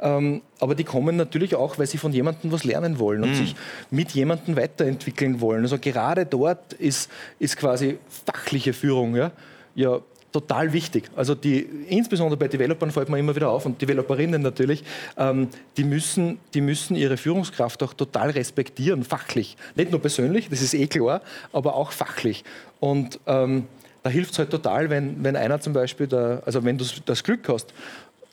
ähm, 0.00 0.42
aber 0.58 0.74
die 0.74 0.84
kommen 0.84 1.16
natürlich 1.16 1.54
auch, 1.54 1.78
weil 1.78 1.86
sie 1.86 1.98
von 1.98 2.12
jemandem 2.12 2.52
was 2.52 2.64
lernen 2.64 2.98
wollen 2.98 3.22
und 3.22 3.30
mhm. 3.30 3.34
sich 3.34 3.54
mit 3.90 4.10
jemandem 4.12 4.56
weiterentwickeln 4.56 5.40
wollen. 5.40 5.62
Also 5.62 5.78
gerade 5.78 6.26
dort 6.26 6.72
ist, 6.74 7.10
ist 7.38 7.56
quasi 7.56 7.98
fachliche 8.08 8.72
Führung 8.72 9.16
ja, 9.16 9.32
ja 9.74 10.00
total 10.32 10.72
wichtig. 10.72 11.10
Also 11.16 11.34
die, 11.34 11.60
insbesondere 11.88 12.38
bei 12.38 12.48
Developern 12.48 12.90
fällt 12.90 13.08
mir 13.08 13.18
immer 13.18 13.34
wieder 13.34 13.50
auf 13.50 13.66
und 13.66 13.80
Developerinnen 13.82 14.42
natürlich, 14.42 14.84
ähm, 15.16 15.48
die, 15.76 15.84
müssen, 15.84 16.38
die 16.54 16.60
müssen 16.60 16.96
ihre 16.96 17.16
Führungskraft 17.16 17.82
auch 17.82 17.94
total 17.94 18.30
respektieren, 18.30 19.04
fachlich. 19.04 19.56
Nicht 19.74 19.90
nur 19.90 20.00
persönlich, 20.00 20.48
das 20.48 20.62
ist 20.62 20.74
eh 20.74 20.86
klar, 20.86 21.20
aber 21.52 21.74
auch 21.74 21.92
fachlich. 21.92 22.44
Und 22.78 23.18
ähm, 23.26 23.66
da 24.02 24.10
hilft 24.10 24.32
es 24.32 24.38
halt 24.38 24.50
total, 24.50 24.88
wenn, 24.88 25.22
wenn 25.22 25.36
einer 25.36 25.60
zum 25.60 25.72
Beispiel, 25.72 26.06
da, 26.06 26.40
also 26.46 26.64
wenn 26.64 26.78
du 26.78 26.84
das 27.04 27.22
Glück 27.22 27.48
hast, 27.48 27.74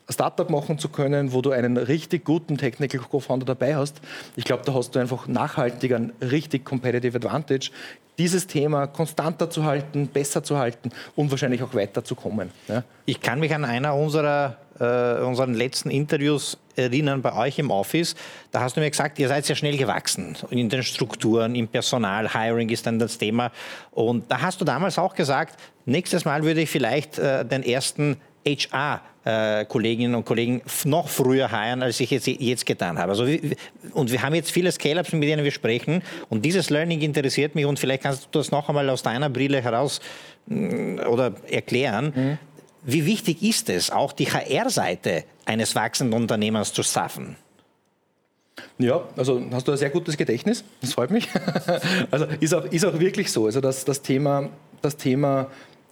Startup 0.10 0.50
machen 0.50 0.80
zu 0.80 0.90
können, 0.90 1.34
wo 1.34 1.42
du 1.42 1.52
einen 1.52 1.78
richtig 1.78 2.24
guten 2.26 2.58
Technical 2.58 3.02
Co-Founder 3.02 3.46
dabei 3.46 3.76
hast. 3.76 4.00
Ich 4.36 4.46
glaube, 4.46 4.64
da 4.66 4.74
hast 4.74 4.92
du 4.92 5.00
einfach 5.00 5.28
nachhaltig 5.28 5.94
einen 5.94 6.14
richtig 6.22 6.64
competitive 6.66 7.18
Advantage, 7.18 7.72
dieses 8.18 8.48
Thema 8.48 8.88
konstanter 8.88 9.50
zu 9.50 9.64
halten, 9.64 10.08
besser 10.08 10.44
zu 10.44 10.58
halten 10.58 10.92
und 11.16 11.30
wahrscheinlich 11.30 11.62
auch 11.62 11.74
weiterzukommen. 11.74 12.50
Ja. 12.68 12.84
Ich 13.06 13.22
kann 13.22 13.40
mich 13.40 13.54
an 13.54 13.64
einer 13.64 13.96
unserer 13.96 14.58
äh, 14.80 15.22
unseren 15.24 15.54
letzten 15.54 15.90
Interviews 15.90 16.58
erinnern 16.76 17.22
bei 17.22 17.34
euch 17.34 17.58
im 17.60 17.72
Office. 17.72 18.16
Da 18.52 18.62
hast 18.62 18.78
du 18.78 18.82
mir 18.82 18.90
gesagt, 18.90 19.18
ihr 19.20 19.28
seid 19.28 19.46
sehr 19.46 19.56
schnell 19.56 19.78
gewachsen 19.78 20.36
in 20.50 20.70
den 20.70 20.84
Strukturen, 20.84 21.56
im 21.56 21.68
Personal, 21.68 22.32
Hiring 22.32 22.70
ist 22.70 22.86
dann 22.86 23.00
das 23.00 23.18
Thema. 23.18 23.52
Und 23.92 24.32
da 24.32 24.42
hast 24.42 24.62
du 24.62 24.66
damals 24.66 24.98
auch 25.00 25.16
gesagt, 25.16 25.60
nächstes 25.86 26.26
Mal 26.26 26.44
würde 26.44 26.62
ich 26.62 26.70
vielleicht 26.70 27.18
äh, 27.18 27.44
den 27.46 27.64
ersten 27.64 28.18
HR-Kolleginnen 28.46 29.17
äh, 29.28 29.66
und 30.16 30.26
Kollegen 30.26 30.62
noch 30.86 31.10
früher 31.10 31.52
heiren, 31.52 31.84
als 31.84 32.00
ich 32.00 32.12
jetzt, 32.12 32.28
jetzt 32.28 32.66
getan 32.66 32.98
habe. 32.98 33.12
Also, 33.12 33.26
und 33.94 34.12
wir 34.12 34.22
haben 34.22 34.36
jetzt 34.36 34.52
viele 34.52 34.72
Scale-Ups, 34.72 35.12
mit 35.12 35.24
denen 35.24 35.44
wir 35.44 35.52
sprechen. 35.52 36.02
Und 36.30 36.46
dieses 36.46 36.70
Learning 36.70 37.02
interessiert 37.02 37.54
mich. 37.56 37.66
Und 37.66 37.78
vielleicht 37.78 38.04
kannst 38.04 38.30
du 38.32 38.40
das 38.40 38.52
noch 38.52 38.70
einmal 38.70 38.90
aus 38.90 39.04
deiner 39.04 39.30
Brille 39.30 39.62
heraus 39.62 40.00
mm, 40.46 41.00
oder 41.10 41.34
erklären. 41.50 42.14
Mhm. 42.16 42.38
Wie 42.84 43.06
wichtig 43.06 43.44
ist 43.44 43.70
es, 43.70 43.92
auch 43.92 44.14
die 44.14 44.28
HR-Seite 44.28 45.26
eines 45.46 45.76
wachsenden 45.76 46.22
Unternehmens 46.22 46.72
zu 46.72 46.84
schaffen? 46.84 47.36
Ja, 48.78 49.04
also 49.18 49.44
hast 49.52 49.68
du 49.68 49.74
ein 49.74 49.78
sehr 49.78 49.90
gutes 49.90 50.16
Gedächtnis, 50.18 50.64
das 50.82 50.94
freut 50.94 51.12
mich. 51.12 51.28
Also 52.12 52.26
ist 52.40 52.54
auch, 52.54 52.66
ist 52.66 52.86
auch 52.86 52.98
wirklich 53.00 53.32
so. 53.32 53.46
Also 53.46 53.60
das, 53.60 53.84
das 53.84 54.02
Thema, 54.02 54.50
das 54.82 54.96
Thema 54.96 55.48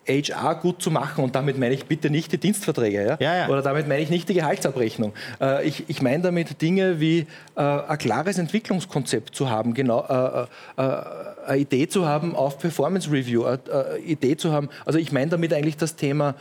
HR 0.07 0.55
gut 0.55 0.81
zu 0.81 0.91
machen. 0.91 1.23
Und 1.23 1.35
damit 1.35 1.57
meine 1.57 1.73
ich 1.73 1.85
bitte 1.85 2.09
nicht 2.09 2.31
die 2.31 2.37
Dienstverträge. 2.37 3.05
Ja? 3.05 3.17
Ja, 3.19 3.37
ja. 3.37 3.49
Oder 3.49 3.61
damit 3.61 3.87
meine 3.87 4.01
ich 4.01 4.09
nicht 4.09 4.29
die 4.29 4.33
Gehaltsabrechnung. 4.33 5.13
Äh, 5.41 5.67
ich, 5.67 5.85
ich 5.87 6.01
meine 6.01 6.23
damit 6.23 6.61
Dinge 6.61 6.99
wie 6.99 7.27
äh, 7.55 7.61
ein 7.61 7.97
klares 7.97 8.37
Entwicklungskonzept 8.37 9.35
zu 9.35 9.49
haben, 9.49 9.73
genau, 9.73 10.05
äh, 10.07 10.81
äh, 10.81 10.85
äh 10.85 11.25
eine 11.45 11.59
Idee 11.59 11.87
zu 11.87 12.07
haben 12.07 12.35
auf 12.35 12.57
Performance 12.57 13.11
Review, 13.11 13.45
eine 13.45 13.59
äh, 13.71 13.99
Idee 14.01 14.35
zu 14.35 14.51
haben. 14.51 14.69
Also 14.83 14.97
ich 14.97 15.11
meine 15.11 15.29
damit 15.29 15.53
eigentlich 15.53 15.77
das 15.77 15.95
Thema 15.95 16.35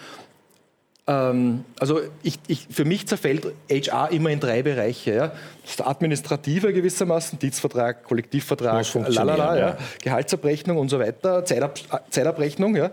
ähm, 1.06 1.64
also 1.78 2.00
ich, 2.22 2.38
ich, 2.46 2.66
für 2.70 2.86
mich 2.86 3.06
zerfällt 3.06 3.52
HR 3.70 4.10
immer 4.10 4.30
in 4.30 4.40
drei 4.40 4.62
Bereiche. 4.62 5.14
Ja. 5.14 5.32
Das 5.62 5.86
administrative 5.86 6.72
gewissermaßen, 6.72 7.38
Dienstvertrag, 7.38 8.04
Kollektivvertrag, 8.04 8.86
lalala, 9.08 9.58
ja. 9.58 9.78
Gehaltsabrechnung 10.02 10.78
und 10.78 10.88
so 10.88 10.98
weiter, 10.98 11.44
Zeitab 11.44 11.78
Zeitabrechnung. 12.08 12.74
Ja. 12.74 12.90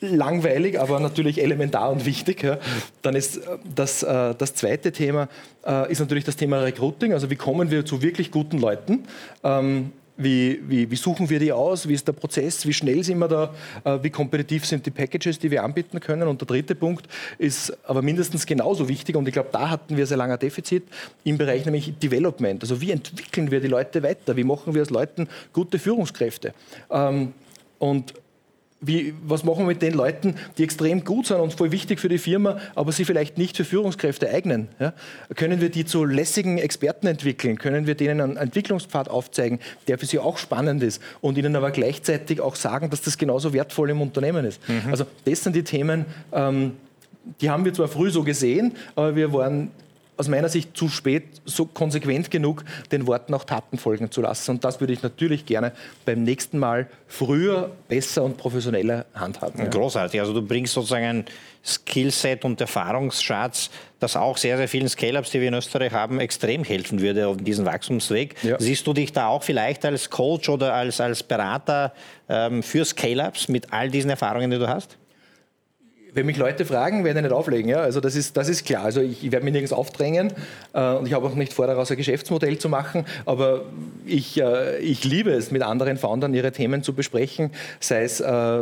Langweilig, 0.00 0.78
aber 0.78 1.00
natürlich 1.00 1.40
elementar 1.40 1.90
und 1.90 2.04
wichtig. 2.04 2.42
Ja. 2.42 2.58
Dann 3.00 3.14
ist 3.14 3.38
äh, 3.38 3.40
das, 3.74 4.02
äh, 4.02 4.34
das 4.34 4.54
zweite 4.54 4.92
Thema 4.92 5.28
äh, 5.66 5.90
ist 5.90 6.00
natürlich 6.00 6.24
das 6.24 6.36
Thema 6.36 6.60
Recruiting. 6.60 7.14
Also 7.14 7.30
wie 7.30 7.36
kommen 7.36 7.70
wir 7.70 7.86
zu 7.86 8.02
wirklich 8.02 8.30
guten 8.30 8.58
Leuten? 8.58 9.04
Ähm, 9.42 9.92
wie, 10.18 10.60
wie, 10.68 10.90
wie, 10.90 10.96
suchen 10.96 11.30
wir 11.30 11.38
die 11.38 11.52
aus? 11.52 11.88
Wie 11.88 11.94
ist 11.94 12.06
der 12.06 12.12
Prozess? 12.12 12.66
Wie 12.66 12.72
schnell 12.72 13.02
sind 13.04 13.18
wir 13.18 13.28
da? 13.28 13.54
Äh, 13.84 13.98
wie 14.02 14.10
kompetitiv 14.10 14.66
sind 14.66 14.84
die 14.84 14.90
Packages, 14.90 15.38
die 15.38 15.50
wir 15.50 15.62
anbieten 15.62 16.00
können? 16.00 16.28
Und 16.28 16.40
der 16.40 16.46
dritte 16.46 16.74
Punkt 16.74 17.06
ist 17.38 17.76
aber 17.88 18.02
mindestens 18.02 18.44
genauso 18.44 18.88
wichtig 18.88 19.16
und 19.16 19.26
ich 19.28 19.32
glaube, 19.32 19.50
da 19.52 19.70
hatten 19.70 19.96
wir 19.96 20.06
sehr 20.06 20.16
lange 20.16 20.36
Defizit 20.36 20.84
im 21.24 21.38
Bereich 21.38 21.64
nämlich 21.64 21.98
Development. 21.98 22.60
Also 22.62 22.80
wie 22.80 22.90
entwickeln 22.90 23.50
wir 23.50 23.60
die 23.60 23.68
Leute 23.68 24.02
weiter? 24.02 24.36
Wie 24.36 24.44
machen 24.44 24.74
wir 24.74 24.82
aus 24.82 24.90
Leuten 24.90 25.28
gute 25.52 25.78
Führungskräfte? 25.78 26.52
Ähm, 26.90 27.32
und 27.78 28.12
wie, 28.80 29.14
was 29.24 29.42
machen 29.42 29.60
wir 29.60 29.66
mit 29.66 29.82
den 29.82 29.94
Leuten, 29.94 30.36
die 30.56 30.62
extrem 30.62 31.04
gut 31.04 31.26
sind 31.26 31.38
und 31.38 31.52
voll 31.52 31.72
wichtig 31.72 31.98
für 31.98 32.08
die 32.08 32.18
Firma, 32.18 32.58
aber 32.76 32.92
sie 32.92 33.04
vielleicht 33.04 33.36
nicht 33.36 33.56
für 33.56 33.64
Führungskräfte 33.64 34.30
eignen? 34.30 34.68
Ja? 34.78 34.92
Können 35.34 35.60
wir 35.60 35.68
die 35.68 35.84
zu 35.84 36.04
lässigen 36.04 36.58
Experten 36.58 37.08
entwickeln? 37.08 37.58
Können 37.58 37.86
wir 37.86 37.96
denen 37.96 38.20
einen 38.20 38.36
Entwicklungspfad 38.36 39.08
aufzeigen, 39.08 39.58
der 39.88 39.98
für 39.98 40.06
sie 40.06 40.20
auch 40.20 40.38
spannend 40.38 40.82
ist 40.82 41.02
und 41.20 41.36
ihnen 41.38 41.56
aber 41.56 41.72
gleichzeitig 41.72 42.40
auch 42.40 42.54
sagen, 42.54 42.90
dass 42.90 43.02
das 43.02 43.18
genauso 43.18 43.52
wertvoll 43.52 43.90
im 43.90 44.00
Unternehmen 44.00 44.44
ist? 44.44 44.60
Mhm. 44.68 44.90
Also 44.90 45.06
das 45.24 45.42
sind 45.42 45.56
die 45.56 45.64
Themen, 45.64 46.06
ähm, 46.32 46.72
die 47.40 47.50
haben 47.50 47.64
wir 47.64 47.74
zwar 47.74 47.88
früh 47.88 48.10
so 48.10 48.22
gesehen, 48.22 48.72
aber 48.94 49.16
wir 49.16 49.32
waren 49.32 49.70
aus 50.18 50.28
meiner 50.28 50.48
Sicht 50.48 50.76
zu 50.76 50.88
spät, 50.88 51.24
so 51.44 51.64
konsequent 51.64 52.30
genug, 52.30 52.64
den 52.90 53.06
Worten 53.06 53.32
auch 53.34 53.44
Taten 53.44 53.78
folgen 53.78 54.10
zu 54.10 54.20
lassen. 54.20 54.52
Und 54.52 54.64
das 54.64 54.80
würde 54.80 54.92
ich 54.92 55.02
natürlich 55.02 55.46
gerne 55.46 55.72
beim 56.04 56.24
nächsten 56.24 56.58
Mal 56.58 56.88
früher, 57.06 57.70
besser 57.88 58.24
und 58.24 58.36
professioneller 58.36 59.06
handhaben. 59.14 59.60
Ja. 59.60 59.68
Großartig. 59.68 60.20
Also 60.20 60.34
du 60.34 60.42
bringst 60.42 60.74
sozusagen 60.74 61.04
ein 61.04 61.24
Skillset 61.64 62.44
und 62.44 62.60
Erfahrungsschatz, 62.60 63.70
das 64.00 64.16
auch 64.16 64.36
sehr, 64.36 64.56
sehr 64.56 64.68
vielen 64.68 64.88
Scale-Ups, 64.88 65.30
die 65.30 65.40
wir 65.40 65.48
in 65.48 65.54
Österreich 65.54 65.92
haben, 65.92 66.20
extrem 66.20 66.64
helfen 66.64 67.00
würde 67.00 67.28
auf 67.28 67.36
diesem 67.36 67.64
Wachstumsweg. 67.64 68.34
Ja. 68.42 68.56
Siehst 68.58 68.86
du 68.86 68.92
dich 68.92 69.12
da 69.12 69.28
auch 69.28 69.42
vielleicht 69.42 69.84
als 69.84 70.10
Coach 70.10 70.48
oder 70.48 70.74
als, 70.74 71.00
als 71.00 71.22
Berater 71.22 71.92
ähm, 72.28 72.62
für 72.62 72.84
Scale-Ups 72.84 73.48
mit 73.48 73.72
all 73.72 73.90
diesen 73.90 74.10
Erfahrungen, 74.10 74.50
die 74.50 74.58
du 74.58 74.68
hast? 74.68 74.96
Wenn 76.14 76.26
mich 76.26 76.36
Leute 76.36 76.64
fragen, 76.64 77.04
werde 77.04 77.20
ich 77.20 77.24
nicht 77.24 77.32
auflegen. 77.32 77.68
Ja? 77.68 77.78
Also 77.78 78.00
das 78.00 78.16
ist, 78.16 78.36
das 78.36 78.48
ist 78.48 78.64
klar. 78.64 78.84
Also 78.84 79.00
ich, 79.00 79.24
ich 79.24 79.32
werde 79.32 79.44
mich 79.44 79.52
nirgends 79.52 79.72
aufdrängen 79.72 80.32
äh, 80.72 80.94
und 80.94 81.06
ich 81.06 81.12
habe 81.12 81.26
auch 81.26 81.34
nicht 81.34 81.52
vor, 81.52 81.66
daraus 81.66 81.90
ein 81.90 81.96
Geschäftsmodell 81.96 82.58
zu 82.58 82.68
machen. 82.68 83.04
Aber 83.26 83.62
ich, 84.06 84.40
äh, 84.40 84.78
ich 84.78 85.04
liebe 85.04 85.30
es, 85.30 85.50
mit 85.50 85.62
anderen 85.62 85.96
Foundern 85.98 86.34
ihre 86.34 86.52
Themen 86.52 86.82
zu 86.82 86.92
besprechen. 86.92 87.50
Sei 87.80 88.02
es, 88.02 88.20
äh, 88.20 88.60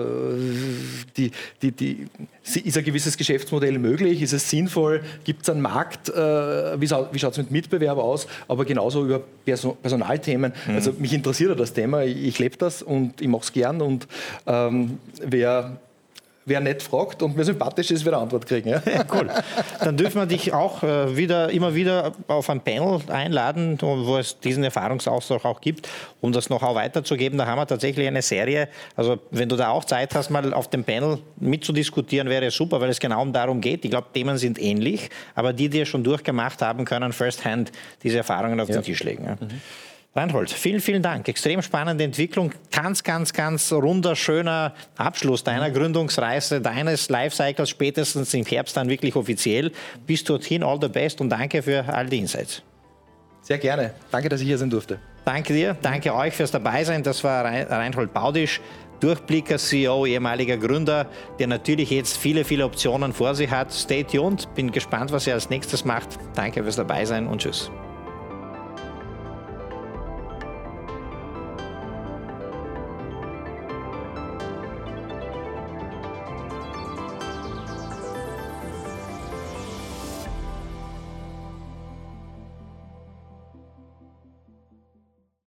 die, 1.17 1.31
die, 1.63 1.73
die, 1.73 2.07
ist 2.43 2.77
ein 2.77 2.85
gewisses 2.85 3.17
Geschäftsmodell 3.17 3.79
möglich? 3.79 4.23
Ist 4.23 4.33
es 4.33 4.51
sinnvoll? 4.51 5.03
Gibt 5.25 5.43
es 5.43 5.51
einen 5.51 5.61
Markt? 5.61 6.09
Äh, 6.09 6.81
wie, 6.81 6.91
wie 6.91 7.19
schaut 7.19 7.33
es 7.33 7.39
mit 7.39 7.51
Mitbewerber 7.51 8.03
aus? 8.03 8.27
Aber 8.49 8.65
genauso 8.65 9.05
über 9.05 9.21
Person, 9.45 9.77
Personalthemen. 9.81 10.53
Mhm. 10.67 10.75
Also 10.75 10.93
mich 10.99 11.13
interessiert 11.13 11.59
das 11.59 11.73
Thema. 11.73 12.03
Ich, 12.03 12.25
ich 12.25 12.39
lebe 12.39 12.57
das 12.57 12.83
und 12.83 13.21
ich 13.21 13.29
mache 13.29 13.43
es 13.43 13.53
gern. 13.53 13.81
Und 13.81 14.09
ähm, 14.47 14.99
wer 15.23 15.79
wer 16.47 16.61
nett 16.61 16.83
fragt 16.83 17.23
und 17.23 17.37
mir 17.37 17.45
sympathisch 17.45 17.91
ist, 17.91 18.05
wird 18.05 18.15
eine 18.15 18.23
Antwort 18.23 18.47
kriegen. 18.47 18.71
Ja? 18.71 18.81
ja 18.87 19.05
cool. 19.13 19.29
Dann 19.81 19.97
dürfen 19.97 20.21
wir 20.21 20.27
dich 20.27 20.53
auch 20.53 20.83
äh, 20.83 21.17
wieder, 21.17 21.51
immer 21.51 21.75
wieder 21.75 22.13
auf 22.29 22.49
ein 22.49 22.61
Panel 22.61 23.01
einladen, 23.09 23.77
wo 23.81 24.17
es 24.17 24.39
diesen 24.39 24.63
Erfahrungsaustausch 24.65 25.45
auch 25.45 25.61
gibt, 25.61 25.89
um 26.21 26.33
das 26.33 26.49
noch 26.49 26.63
auch 26.63 26.77
weiterzugeben. 26.77 27.37
Da 27.37 27.47
haben 27.47 27.59
wir 27.59 27.67
tatsächlich 27.67 28.07
eine 28.07 28.23
Serie. 28.23 28.69
Also 28.95 29.19
wenn 29.33 29.49
du 29.49 29.57
da 29.57 29.71
auch 29.71 29.85
Zeit 29.85 30.15
hast, 30.15 30.31
mal 30.31 30.55
auf 30.55 30.71
dem 30.71 30.85
Panel 30.85 31.19
mitzudiskutieren, 31.39 32.29
wäre 32.29 32.51
super, 32.51 32.81
weil 32.81 32.91
es 32.91 33.01
genau 33.01 33.25
darum 33.27 33.61
geht. 33.61 33.85
Ich 33.85 33.91
glaube, 33.91 34.07
Themen 34.15 34.39
sind 34.39 34.63
ähnlich, 34.63 35.11
aber 35.35 35.53
die, 35.53 35.69
die 35.69 35.81
es 35.81 35.89
schon 35.89 36.05
durchgemacht 36.05 36.63
haben, 36.63 36.85
können 36.85 37.13
firsthand 37.13 37.73
diese 38.05 38.19
Erfahrungen 38.19 38.61
auf 38.61 38.69
ja. 38.69 38.77
den 38.77 38.85
Tisch 38.85 39.03
legen. 39.03 39.25
Ja. 39.25 39.33
Mhm. 39.33 39.61
Reinhold, 40.17 40.51
vielen, 40.51 40.81
vielen 40.81 41.03
Dank. 41.03 41.29
Extrem 41.29 41.61
spannende 41.61 42.03
Entwicklung. 42.03 42.51
Ganz, 42.73 43.03
ganz, 43.03 43.35
ganz 43.35 43.71
runder, 43.71 44.17
schöner 44.17 44.73
Abschluss 44.97 45.45
deiner 45.45 45.71
Gründungsreise, 45.71 46.63
deines 46.63 47.11
Lifecycles, 47.11 47.69
spätestens 47.69 48.33
im 48.33 48.47
Herbst 48.47 48.79
dann 48.79 48.89
wirklich 48.89 49.15
offiziell. 49.15 49.73
Bis 50.07 50.25
dorthin, 50.25 50.63
all 50.63 50.79
the 50.81 50.89
best 50.89 51.21
und 51.21 51.29
danke 51.29 51.63
für 51.63 51.85
all 51.87 52.07
die 52.07 52.21
Insights. 52.21 52.63
Sehr 53.43 53.59
gerne. 53.59 53.93
Danke, 54.11 54.31
dass 54.31 54.41
ich 54.41 54.47
hier 54.47 54.57
sein 54.57 54.71
durfte. 54.71 54.99
Danke 55.27 55.53
dir, 55.53 55.77
danke 55.83 56.15
euch 56.15 56.33
fürs 56.33 56.51
Dabeisein. 56.51 57.03
Das 57.03 57.23
war 57.23 57.45
Reinhold 57.45 58.15
Baudisch, 58.15 58.63
Durchblicker, 59.01 59.59
CEO, 59.59 60.07
ehemaliger 60.07 60.57
Gründer, 60.57 61.07
der 61.39 61.49
natürlich 61.49 61.91
jetzt 61.91 62.17
viele, 62.17 62.45
viele 62.45 62.65
Optionen 62.65 63.13
vor 63.13 63.35
sich 63.35 63.51
hat. 63.51 63.71
Stay 63.71 64.03
tuned, 64.03 64.49
bin 64.55 64.73
gespannt, 64.73 65.13
was 65.13 65.27
er 65.27 65.35
als 65.35 65.51
nächstes 65.51 65.85
macht. 65.85 66.09
Danke 66.35 66.63
fürs 66.63 66.77
Dabeisein 66.77 67.27
und 67.27 67.43
tschüss. 67.43 67.71